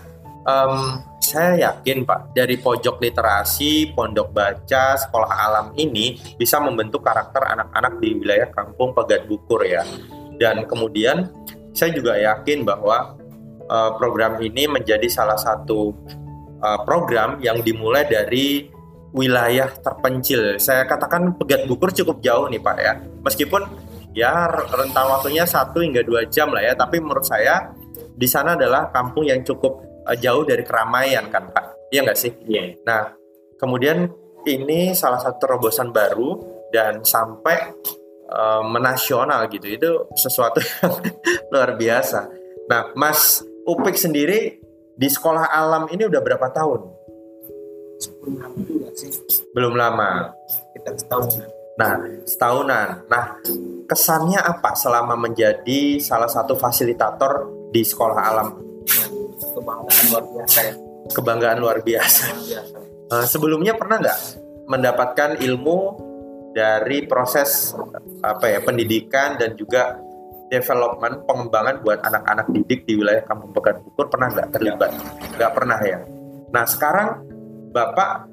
um, 0.44 0.76
saya 1.24 1.72
yakin 1.72 2.04
Pak 2.04 2.36
dari 2.36 2.60
pojok 2.60 3.00
literasi, 3.00 3.96
pondok 3.96 4.36
baca, 4.36 5.00
sekolah 5.00 5.32
alam 5.32 5.68
ini 5.80 6.20
bisa 6.36 6.60
membentuk 6.60 7.02
karakter 7.02 7.48
anak-anak 7.48 8.04
di 8.04 8.20
wilayah 8.20 8.52
kampung 8.52 8.92
Pegat 8.92 9.26
Bukur 9.26 9.64
ya. 9.64 9.88
Dan 10.36 10.68
kemudian 10.68 11.32
saya 11.72 11.96
juga 11.96 12.20
yakin 12.20 12.68
bahwa 12.68 13.16
uh, 13.72 13.96
program 13.96 14.38
ini 14.44 14.68
menjadi 14.68 15.08
salah 15.08 15.40
satu 15.40 15.96
uh, 16.60 16.80
program 16.84 17.40
yang 17.40 17.64
dimulai 17.64 18.04
dari 18.04 18.73
wilayah 19.14 19.70
terpencil. 19.80 20.58
Saya 20.58 20.90
katakan 20.90 21.38
Pegat 21.38 21.70
Bukur 21.70 21.94
cukup 21.94 22.20
jauh 22.20 22.50
nih 22.50 22.60
Pak 22.60 22.78
ya. 22.82 22.94
Meskipun 23.22 23.62
ya 24.18 24.50
rentang 24.50 25.10
waktunya 25.10 25.46
satu 25.46 25.80
hingga 25.86 26.02
dua 26.02 26.26
jam 26.28 26.50
lah 26.50 26.66
ya, 26.66 26.74
tapi 26.74 26.98
menurut 27.00 27.24
saya 27.24 27.72
di 27.94 28.26
sana 28.26 28.58
adalah 28.58 28.90
kampung 28.90 29.26
yang 29.30 29.46
cukup 29.46 29.82
uh, 30.10 30.18
jauh 30.18 30.44
dari 30.44 30.66
keramaian 30.66 31.30
kan 31.30 31.54
Pak. 31.54 31.94
Iya 31.94 32.10
nggak 32.10 32.20
sih? 32.20 32.34
Iya. 32.50 32.82
Nah 32.84 33.14
kemudian 33.62 34.10
ini 34.50 34.98
salah 34.98 35.22
satu 35.22 35.38
terobosan 35.40 35.94
baru 35.94 36.42
dan 36.74 37.06
sampai 37.06 37.70
uh, 38.34 38.66
menasional 38.66 39.46
gitu. 39.48 39.70
Itu 39.70 39.92
sesuatu 40.18 40.58
yang 40.82 40.94
luar 41.54 41.78
biasa. 41.78 42.20
Nah 42.66 42.92
Mas 42.98 43.46
Upik 43.64 43.96
sendiri 43.96 44.60
di 44.94 45.08
sekolah 45.08 45.48
alam 45.48 45.88
ini 45.88 46.04
udah 46.04 46.20
berapa 46.20 46.52
tahun? 46.52 46.93
Belum 49.52 49.74
lama. 49.76 50.32
Kita 50.74 50.92
setahunan. 50.96 51.50
Nah, 51.74 51.94
setahunan. 52.24 52.88
Nah, 53.10 53.24
kesannya 53.90 54.40
apa 54.40 54.78
selama 54.78 55.18
menjadi 55.18 56.00
salah 56.00 56.30
satu 56.30 56.56
fasilitator 56.56 57.50
di 57.74 57.82
sekolah 57.82 58.18
alam? 58.18 58.48
Kebanggaan 59.54 60.06
luar 60.10 60.24
biasa 60.30 60.60
ya. 60.64 60.74
Kebanggaan 61.12 61.58
luar 61.60 61.78
biasa. 61.84 62.26
Uh, 63.12 63.26
sebelumnya 63.28 63.76
pernah 63.76 64.00
nggak 64.00 64.20
mendapatkan 64.72 65.30
ilmu 65.44 65.80
dari 66.56 67.04
proses 67.10 67.74
apa 68.24 68.46
ya 68.48 68.60
pendidikan 68.62 69.36
dan 69.36 69.58
juga 69.58 70.00
development 70.48 71.26
pengembangan 71.26 71.82
buat 71.82 72.00
anak-anak 72.06 72.48
didik 72.54 72.86
di 72.86 73.02
wilayah 73.02 73.26
Kampung 73.26 73.52
Pekan 73.52 73.82
Bukur 73.82 74.08
pernah 74.08 74.30
nggak 74.30 74.50
terlibat? 74.54 74.92
Nggak 75.36 75.52
pernah 75.52 75.80
ya. 75.82 76.00
Nah 76.54 76.66
sekarang 76.70 77.33
Bapak 77.74 78.30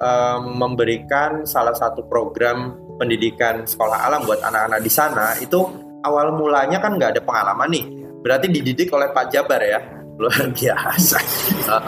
um, 0.00 0.42
memberikan 0.60 1.48
salah 1.48 1.72
satu 1.72 2.04
program 2.04 2.76
pendidikan 3.00 3.64
sekolah 3.64 4.04
alam 4.04 4.28
buat 4.28 4.44
anak-anak 4.44 4.80
di 4.84 4.92
sana 4.92 5.32
itu 5.40 5.64
awal 6.04 6.36
mulanya 6.36 6.80
kan 6.80 6.96
nggak 6.96 7.16
ada 7.16 7.22
pengalaman 7.24 7.68
nih. 7.72 7.84
Berarti 8.20 8.52
dididik 8.52 8.92
oleh 8.92 9.08
Pak 9.12 9.32
Jabar 9.32 9.60
ya? 9.64 9.80
Luar 10.20 10.52
biasa. 10.52 11.18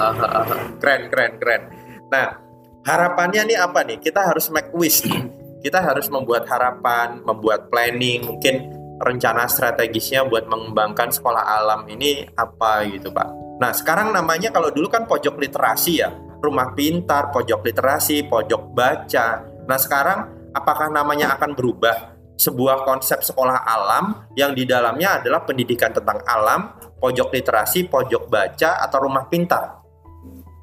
Keren 0.81 1.13
keren 1.13 1.33
keren. 1.37 1.63
Nah 2.09 2.41
harapannya 2.89 3.53
nih 3.53 3.59
apa 3.61 3.85
nih? 3.85 4.01
Kita 4.01 4.33
harus 4.33 4.49
make 4.49 4.73
wish 4.73 5.05
nih. 5.05 5.29
Kita 5.61 5.85
harus 5.85 6.09
membuat 6.09 6.49
harapan 6.49 7.21
membuat 7.21 7.69
planning 7.69 8.25
mungkin 8.25 8.73
rencana 9.05 9.45
strategisnya 9.45 10.25
buat 10.25 10.49
mengembangkan 10.49 11.13
sekolah 11.13 11.45
alam 11.45 11.85
ini 11.93 12.25
apa 12.33 12.89
gitu 12.89 13.13
Pak? 13.13 13.61
Nah 13.61 13.71
sekarang 13.77 14.17
namanya 14.17 14.49
kalau 14.49 14.73
dulu 14.73 14.89
kan 14.89 15.05
pojok 15.05 15.37
literasi 15.37 16.01
ya 16.01 16.09
rumah 16.43 16.75
pintar, 16.75 17.31
pojok 17.31 17.63
literasi, 17.63 18.27
pojok 18.27 18.75
baca. 18.75 19.27
Nah 19.65 19.79
sekarang 19.79 20.51
apakah 20.51 20.91
namanya 20.91 21.39
akan 21.39 21.55
berubah? 21.55 22.19
Sebuah 22.35 22.83
konsep 22.83 23.23
sekolah 23.23 23.63
alam 23.63 24.27
yang 24.35 24.51
di 24.51 24.67
dalamnya 24.67 25.23
adalah 25.23 25.47
pendidikan 25.47 25.95
tentang 25.95 26.19
alam, 26.27 26.75
pojok 26.99 27.31
literasi, 27.31 27.87
pojok 27.87 28.27
baca, 28.27 28.83
atau 28.83 28.99
rumah 28.99 29.31
pintar. 29.31 29.83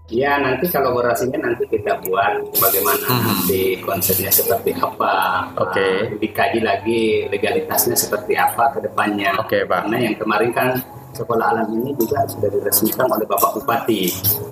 Ya 0.10 0.42
nanti 0.42 0.66
kolaborasinya 0.66 1.38
nanti 1.38 1.70
kita 1.70 2.02
buat 2.02 2.42
bagaimana 2.58 3.06
hmm. 3.06 3.24
nanti 3.30 3.78
konsepnya 3.78 4.34
seperti 4.34 4.74
apa. 4.74 5.46
Oke. 5.54 5.78
Okay. 5.78 5.96
Dikaji 6.18 6.60
lagi 6.66 7.02
legalitasnya 7.30 7.94
seperti 7.94 8.34
apa 8.34 8.74
ke 8.74 8.90
depannya. 8.90 9.38
Oke 9.38 9.62
okay, 9.62 9.70
pak. 9.70 9.86
Karena 9.86 9.98
yang 10.10 10.16
kemarin 10.18 10.50
kan 10.50 10.70
sekolah 11.14 11.46
alam 11.56 11.68
ini 11.76 11.92
juga 11.98 12.24
sudah 12.30 12.50
diresmikan 12.52 13.08
oleh 13.10 13.26
Bapak 13.26 13.60
Bupati. 13.60 14.02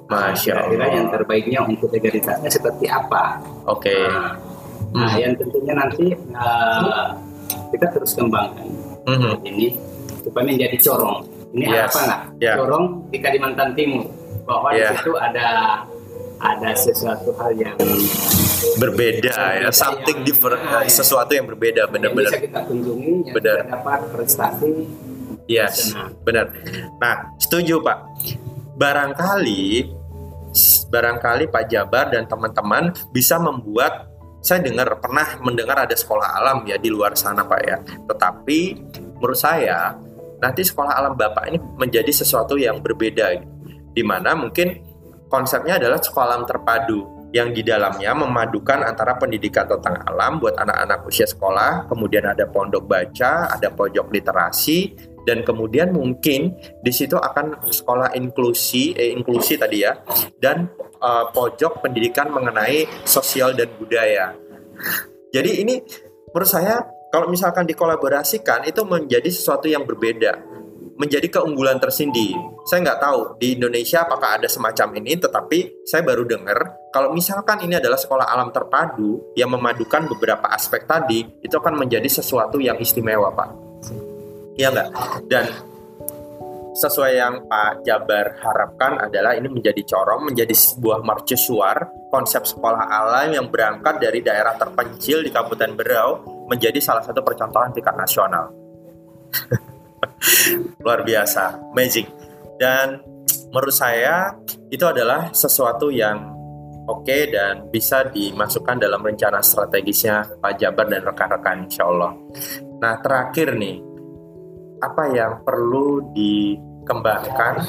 Masya 0.07 0.51
Allah. 0.55 0.65
Kira-kira 0.71 0.85
yang 0.95 1.07
terbaiknya 1.11 1.59
untuk 1.67 1.89
legalitasnya 1.91 2.49
seperti 2.49 2.85
apa? 2.87 3.41
Oke. 3.67 3.91
Okay. 3.91 4.03
Nah, 4.07 4.35
nah 4.95 5.11
yang 5.19 5.33
tentunya 5.35 5.73
nanti 5.75 6.05
uh, 6.33 7.13
kita 7.71 7.85
terus 7.91 8.11
kembangkan 8.15 8.67
mm-hmm. 9.07 9.33
ini 9.47 9.67
supaya 10.23 10.43
menjadi 10.47 10.77
corong. 10.83 11.19
Ini 11.55 11.65
yes. 11.71 11.91
apa 11.91 11.99
nggak? 12.03 12.21
Yeah. 12.43 12.55
Corong 12.59 12.85
di 13.11 13.17
Kalimantan 13.23 13.69
Timur 13.75 14.05
bahwa 14.47 14.69
yeah. 14.75 14.91
di 14.91 14.99
situ 14.99 15.11
ada 15.15 15.47
ada 16.37 16.69
sesuatu 16.77 17.33
hal 17.41 17.51
yang 17.57 17.77
berbeda 18.77 19.57
ya, 19.57 19.69
something 19.73 20.21
different, 20.21 20.61
nah, 20.61 20.85
sesuatu 20.85 21.33
yang 21.33 21.49
berbeda 21.49 21.89
benar-benar. 21.89 22.29
Bisa 22.29 22.45
kita 22.45 22.61
kunjungi, 22.69 23.25
yang 23.25 23.35
benar. 23.35 23.65
dapat 23.65 23.99
prestasi 24.13 24.85
Yes, 25.47 25.95
benar. 26.27 26.51
Nah, 26.99 27.31
setuju 27.39 27.79
Pak. 27.79 27.97
Barangkali, 28.77 29.89
barangkali 30.91 31.49
Pak 31.49 31.63
Jabar 31.71 32.11
dan 32.11 32.27
teman-teman 32.27 32.93
bisa 33.09 33.39
membuat. 33.39 34.11
Saya 34.37 34.63
dengar 34.63 34.87
pernah 35.01 35.35
mendengar 35.43 35.83
ada 35.83 35.91
sekolah 35.91 36.39
alam 36.39 36.63
ya 36.63 36.79
di 36.79 36.87
luar 36.87 37.17
sana 37.19 37.43
Pak 37.43 37.61
ya. 37.67 37.77
Tetapi 37.83 38.59
menurut 39.19 39.35
saya 39.35 39.97
nanti 40.39 40.61
sekolah 40.61 40.93
alam 40.93 41.17
Bapak 41.17 41.51
ini 41.51 41.59
menjadi 41.75 42.13
sesuatu 42.13 42.55
yang 42.55 42.79
berbeda, 42.79 43.43
di 43.91 44.03
mana 44.05 44.37
mungkin 44.37 44.77
konsepnya 45.27 45.81
adalah 45.81 45.99
sekolah 45.99 46.37
alam 46.37 46.45
terpadu 46.47 47.17
yang 47.35 47.51
di 47.51 47.59
dalamnya 47.59 48.15
memadukan 48.15 48.87
antara 48.87 49.19
pendidikan 49.19 49.67
tentang 49.67 49.99
alam 50.07 50.39
buat 50.39 50.55
anak-anak 50.55 51.03
usia 51.03 51.27
sekolah, 51.27 51.89
kemudian 51.91 52.23
ada 52.23 52.47
pondok 52.47 52.87
baca, 52.87 53.51
ada 53.51 53.67
pojok 53.67 54.07
literasi, 54.15 54.95
dan 55.27 55.43
kemudian 55.43 55.91
mungkin 55.91 56.55
di 56.79 56.91
situ 56.95 57.19
akan 57.19 57.67
sekolah 57.67 58.15
inklusi 58.15 58.95
eh, 58.95 59.11
inklusi 59.11 59.59
tadi 59.59 59.83
ya 59.83 59.99
dan 60.39 60.71
uh, 61.03 61.27
pojok 61.35 61.83
pendidikan 61.83 62.31
mengenai 62.31 62.87
sosial 63.03 63.51
dan 63.51 63.67
budaya. 63.75 64.31
Jadi 65.35 65.67
ini 65.67 65.83
menurut 66.31 66.47
saya 66.47 66.79
kalau 67.11 67.27
misalkan 67.27 67.67
dikolaborasikan 67.67 68.63
itu 68.63 68.87
menjadi 68.87 69.27
sesuatu 69.27 69.67
yang 69.67 69.83
berbeda, 69.83 70.39
menjadi 70.95 71.27
keunggulan 71.39 71.79
tersendiri. 71.79 72.35
Saya 72.67 72.83
nggak 72.83 72.99
tahu 72.99 73.19
di 73.39 73.55
Indonesia 73.59 74.03
apakah 74.03 74.39
ada 74.39 74.47
semacam 74.47 74.95
ini, 74.99 75.19
tetapi 75.19 75.87
saya 75.87 76.03
baru 76.03 76.27
dengar 76.27 76.87
kalau 76.91 77.11
misalkan 77.15 77.63
ini 77.63 77.79
adalah 77.79 77.99
sekolah 77.99 78.27
alam 78.27 78.51
terpadu 78.51 79.35
yang 79.39 79.51
memadukan 79.51 80.07
beberapa 80.07 80.51
aspek 80.51 80.83
tadi, 80.87 81.23
itu 81.43 81.55
akan 81.55 81.79
menjadi 81.79 82.07
sesuatu 82.07 82.59
yang 82.59 82.75
istimewa, 82.79 83.31
Pak. 83.31 83.66
Iya 84.57 84.73
enggak? 84.73 84.89
Dan 85.29 85.45
sesuai 86.77 87.13
yang 87.17 87.45
Pak 87.49 87.81
Jabar 87.85 88.37
harapkan 88.37 89.01
adalah 89.01 89.33
ini 89.33 89.49
menjadi 89.49 89.81
corong, 89.81 90.29
menjadi 90.29 90.53
sebuah 90.53 91.01
mercusuar 91.01 92.09
konsep 92.13 92.45
sekolah 92.45 92.85
alam 92.85 93.33
yang 93.33 93.47
berangkat 93.49 93.97
dari 93.97 94.21
daerah 94.21 94.53
terpencil 94.57 95.25
di 95.25 95.33
Kabupaten 95.33 95.73
Berau 95.73 96.09
menjadi 96.49 96.77
salah 96.77 97.01
satu 97.01 97.25
percontohan 97.25 97.73
tingkat 97.73 97.97
nasional. 97.97 98.53
Luar 100.85 101.01
biasa, 101.01 101.73
amazing. 101.73 102.09
Dan 102.57 103.01
menurut 103.53 103.73
saya 103.73 104.37
itu 104.69 104.85
adalah 104.85 105.33
sesuatu 105.33 105.89
yang 105.89 106.33
oke 106.85 107.03
okay 107.03 107.29
dan 107.29 107.67
bisa 107.73 108.05
dimasukkan 108.07 108.77
dalam 108.79 109.01
rencana 109.01 109.41
strategisnya 109.41 110.39
Pak 110.39 110.53
Jabar 110.61 110.85
dan 110.87 111.01
rekan-rekan 111.03 111.67
insya 111.67 111.89
Allah. 111.89 112.13
Nah 112.77 112.93
terakhir 113.01 113.57
nih, 113.57 113.86
apa 114.77 115.03
yang 115.13 115.41
perlu 115.41 116.13
dikembangkan 116.13 117.65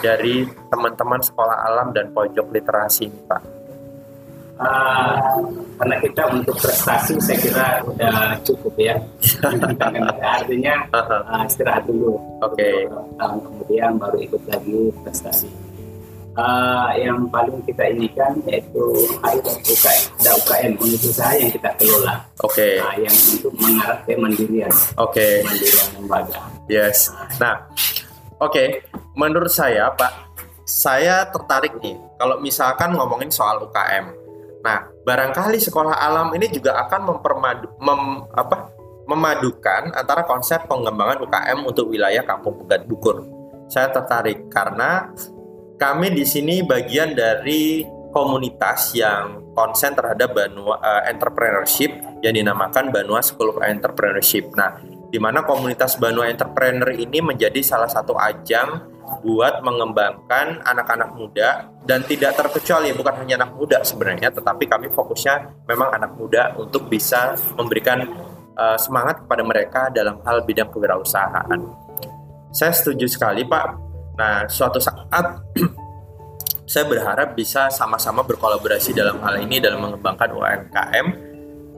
dari 0.00 0.46
teman-teman 0.70 1.20
sekolah 1.24 1.66
alam 1.66 1.90
dan 1.90 2.12
pojok 2.14 2.52
literasi 2.52 3.10
Pak? 3.26 3.56
uh, 4.60 5.16
karena 5.76 5.96
kita 6.00 6.22
untuk 6.32 6.56
prestasi 6.56 7.20
saya 7.20 7.38
kira 7.40 7.66
udah 7.84 8.40
cukup 8.44 8.74
ya 8.80 8.94
artinya 10.40 10.74
uh, 10.92 11.44
istirahat 11.44 11.84
dulu 11.84 12.16
oke 12.40 12.56
okay. 12.56 12.88
tahun 13.20 13.38
kemudian 13.44 13.92
baru 14.00 14.18
ikut 14.20 14.42
lagi 14.48 14.92
prestasi 15.04 15.48
uh, 16.36 16.92
yang 16.94 17.26
paling 17.32 17.58
kita 17.64 17.82
inginkan 17.90 18.38
yaitu 18.46 18.84
ada 19.24 19.40
UKM 19.40 20.02
ada 20.20 20.30
UKM 20.38 20.72
unit 20.78 21.02
usaha 21.02 21.32
yang 21.34 21.50
kita 21.50 21.70
kelola 21.80 22.14
oke 22.44 22.52
okay. 22.54 22.78
uh, 22.78 22.96
yang 23.00 23.16
untuk 23.16 23.52
mengarah 23.56 23.98
ke 24.04 24.12
mandirian 24.14 24.72
oke 25.00 25.12
okay. 25.12 25.32
mandirian 25.42 25.88
lembaga 25.98 26.40
yes 26.70 27.10
nah 27.40 27.66
oke 28.38 28.52
okay. 28.52 28.68
menurut 29.16 29.50
saya 29.50 29.90
Pak 29.96 30.12
saya 30.66 31.26
tertarik 31.30 31.78
nih 31.80 31.96
kalau 32.20 32.38
misalkan 32.38 32.92
ngomongin 32.94 33.32
soal 33.32 33.58
UKM 33.64 34.26
Nah, 34.66 34.82
barangkali 35.06 35.62
sekolah 35.62 35.94
alam 35.94 36.34
ini 36.34 36.50
juga 36.50 36.74
akan 36.74 37.14
mempermadu, 37.14 37.70
mem, 37.78 38.26
apa, 38.34 38.66
memadukan 39.06 39.94
antara 39.94 40.26
konsep 40.26 40.66
pengembangan 40.66 41.22
UKM 41.22 41.62
untuk 41.62 41.94
wilayah 41.94 42.26
Kampung 42.26 42.58
Pugat 42.58 42.82
Bukur. 42.90 43.22
Saya 43.70 43.94
tertarik 43.94 44.50
karena 44.50 45.14
kami 45.76 46.12
di 46.12 46.24
sini 46.24 46.64
bagian 46.64 47.12
dari 47.12 47.84
komunitas 48.12 48.96
yang 48.96 49.52
konsen 49.52 49.92
terhadap 49.92 50.32
Banua 50.32 50.80
uh, 50.80 51.02
entrepreneurship 51.04 51.92
yang 52.24 52.32
dinamakan 52.32 52.88
Banua 52.88 53.20
School 53.20 53.52
of 53.52 53.60
Entrepreneurship. 53.60 54.52
Nah, 54.56 54.80
di 55.12 55.20
mana 55.20 55.44
komunitas 55.44 56.00
Banua 56.00 56.32
Entrepreneur 56.32 56.92
ini 56.96 57.20
menjadi 57.20 57.60
salah 57.60 57.88
satu 57.88 58.16
ajang 58.16 58.96
buat 59.22 59.62
mengembangkan 59.62 60.66
anak-anak 60.66 61.14
muda 61.14 61.70
dan 61.86 62.02
tidak 62.02 62.34
terkecuali 62.34 62.90
bukan 62.90 63.22
hanya 63.22 63.38
anak 63.38 63.54
muda 63.54 63.78
sebenarnya 63.86 64.34
tetapi 64.34 64.66
kami 64.66 64.90
fokusnya 64.90 65.62
memang 65.70 65.94
anak 65.94 66.18
muda 66.18 66.50
untuk 66.58 66.90
bisa 66.90 67.38
memberikan 67.54 68.02
uh, 68.58 68.74
semangat 68.74 69.22
kepada 69.22 69.46
mereka 69.46 69.80
dalam 69.94 70.18
hal 70.26 70.42
bidang 70.42 70.74
kewirausahaan. 70.74 71.60
Saya 72.50 72.72
setuju 72.74 73.06
sekali 73.06 73.46
Pak. 73.46 73.85
Nah, 74.16 74.48
suatu 74.48 74.80
saat 74.80 75.44
saya 76.72 76.84
berharap 76.88 77.36
bisa 77.36 77.68
sama-sama 77.68 78.24
berkolaborasi 78.24 78.96
dalam 78.96 79.20
hal 79.22 79.38
ini 79.44 79.60
dalam 79.60 79.84
mengembangkan 79.84 80.32
UMKM 80.32 81.06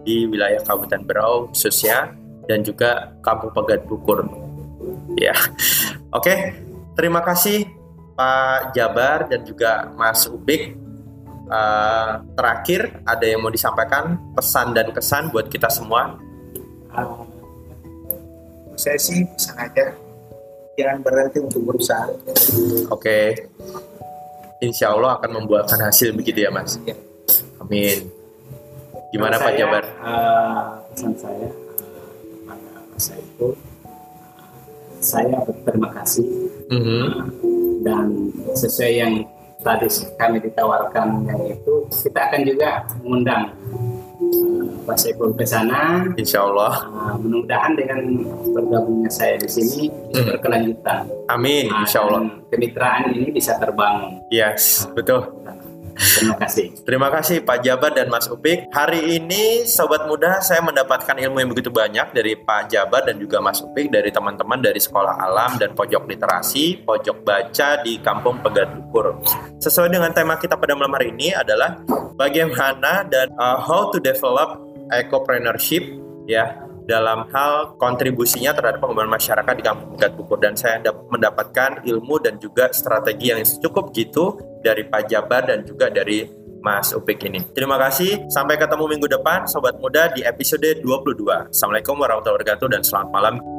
di 0.07 0.25
wilayah 0.31 0.63
Kabupaten 0.65 1.03
Berau 1.05 1.35
khususnya 1.53 2.15
dan 2.49 2.65
juga 2.65 3.13
Kampung 3.21 3.53
Pegat 3.53 3.85
Bukur. 3.85 4.25
Ya. 5.19 5.35
Oke, 6.17 6.33
okay. 6.33 6.39
Terima 6.99 7.23
kasih 7.23 7.63
Pak 8.19 8.75
Jabar 8.75 9.31
dan 9.31 9.47
juga 9.47 9.87
Mas 9.95 10.27
Ubik. 10.27 10.75
Uh, 11.49 12.21
terakhir 12.37 13.01
ada 13.07 13.25
yang 13.25 13.41
mau 13.41 13.49
disampaikan 13.49 14.21
pesan 14.35 14.75
dan 14.75 14.91
kesan 14.91 15.31
buat 15.31 15.47
kita 15.47 15.71
semua? 15.71 16.19
Uh, 16.91 17.23
saya 18.75 18.99
sih 18.99 19.25
pesan 19.31 19.57
aja 19.63 20.08
jangan 20.79 21.03
berhenti 21.03 21.39
untuk 21.43 21.63
berusaha. 21.67 22.07
Oke. 22.07 22.95
Okay. 22.95 23.27
Insya 24.63 24.95
Allah 24.95 25.19
akan 25.19 25.43
membuahkan 25.43 25.79
hasil 25.83 26.15
begitu 26.15 26.47
ya 26.47 26.51
Mas. 26.55 26.79
Ya. 26.87 26.95
Amin. 27.59 28.07
Gimana 29.11 29.43
Pak 29.43 29.53
Jabar? 29.59 29.85
Uh, 29.99 30.79
pesan 30.95 31.15
saya 31.19 31.49
pada 32.47 32.71
masa 32.91 33.15
itu 33.19 33.49
saya 34.99 35.39
berterima 35.47 35.89
kasih 35.95 36.27
mm-hmm. 36.75 37.07
dan 37.87 38.35
sesuai 38.59 38.93
yang 38.99 39.13
tadi 39.63 39.87
kami 40.19 40.43
ditawarkan 40.43 41.23
yang 41.31 41.43
itu 41.47 41.87
kita 41.87 42.19
akan 42.19 42.41
juga 42.43 42.71
mengundang 42.99 43.55
uh, 43.71 43.88
Pak 44.89 44.97
Saiful 44.97 45.37
ke 45.37 45.45
sana. 45.45 46.09
Insya 46.17 46.49
Allah. 46.49 46.89
Uh, 46.89 47.21
mudah-mudahan 47.21 47.77
dengan 47.77 48.01
bergabungnya 48.57 49.13
saya 49.13 49.37
di 49.37 49.45
sini 49.45 49.93
mm. 49.93 50.33
berkelanjutan. 50.33 51.05
Amin. 51.29 51.69
Uh, 51.69 51.85
Insya 51.85 52.09
Allah. 52.09 52.25
Kemitraan 52.49 53.13
ini 53.13 53.29
bisa 53.29 53.61
terbangun. 53.61 54.25
Yes, 54.33 54.89
betul. 54.97 55.29
Terima 55.99 56.39
kasih. 56.39 56.67
Terima 56.87 57.09
kasih 57.11 57.43
Pak 57.43 57.59
Jabar 57.67 57.91
dan 57.91 58.07
Mas 58.07 58.31
Upik. 58.31 58.71
Hari 58.71 59.19
ini 59.19 59.67
Sobat 59.67 60.07
Muda 60.07 60.39
saya 60.39 60.63
mendapatkan 60.63 61.19
ilmu 61.19 61.43
yang 61.43 61.51
begitu 61.51 61.75
banyak 61.75 62.15
dari 62.15 62.39
Pak 62.39 62.71
Jabar 62.71 63.03
dan 63.03 63.19
juga 63.19 63.43
Mas 63.43 63.59
Upik 63.59 63.91
dari 63.91 64.15
teman-teman 64.15 64.63
dari 64.63 64.79
Sekolah 64.79 65.19
Alam 65.19 65.59
dan 65.59 65.75
Pojok 65.75 66.07
Literasi, 66.07 66.87
Pojok 66.87 67.27
Baca 67.27 67.83
di 67.83 67.99
Kampung 67.99 68.39
Pegat 68.39 68.79
Dukur. 68.79 69.19
Sesuai 69.59 69.91
dengan 69.91 70.15
tema 70.15 70.39
kita 70.39 70.55
pada 70.55 70.79
malam 70.79 70.95
hari 70.95 71.11
ini 71.11 71.35
adalah 71.35 71.83
bagaimana 72.15 73.03
dan 73.03 73.35
uh, 73.35 73.59
how 73.59 73.91
to 73.91 73.99
develop 73.99 74.68
ecopreneurship 74.91 75.85
ya 76.29 76.69
dalam 76.89 77.29
hal 77.37 77.77
kontribusinya 77.77 78.57
terhadap 78.57 78.81
pengembangan 78.81 79.13
masyarakat 79.21 79.55
di 79.61 79.63
Kampung 79.63 79.89
Pegat 79.95 80.13
Bukur 80.17 80.41
dan 80.41 80.57
saya 80.57 80.81
mendapatkan 81.13 81.85
ilmu 81.85 82.17
dan 82.25 82.41
juga 82.41 82.73
strategi 82.73 83.29
yang 83.29 83.45
cukup 83.45 83.93
gitu 83.93 84.41
dari 84.65 84.89
Pak 84.89 85.13
Jabar 85.13 85.45
dan 85.45 85.69
juga 85.69 85.93
dari 85.93 86.25
Mas 86.65 86.91
Upik 86.97 87.23
ini. 87.29 87.45
Terima 87.55 87.77
kasih. 87.79 88.27
Sampai 88.33 88.59
ketemu 88.59 88.89
minggu 88.89 89.07
depan, 89.07 89.47
Sobat 89.47 89.79
Muda, 89.79 90.11
di 90.11 90.25
episode 90.27 90.81
22. 90.83 91.53
Assalamualaikum 91.53 91.95
warahmatullahi 91.95 92.35
wabarakatuh 92.41 92.67
dan 92.73 92.83
selamat 92.83 93.09
malam. 93.15 93.58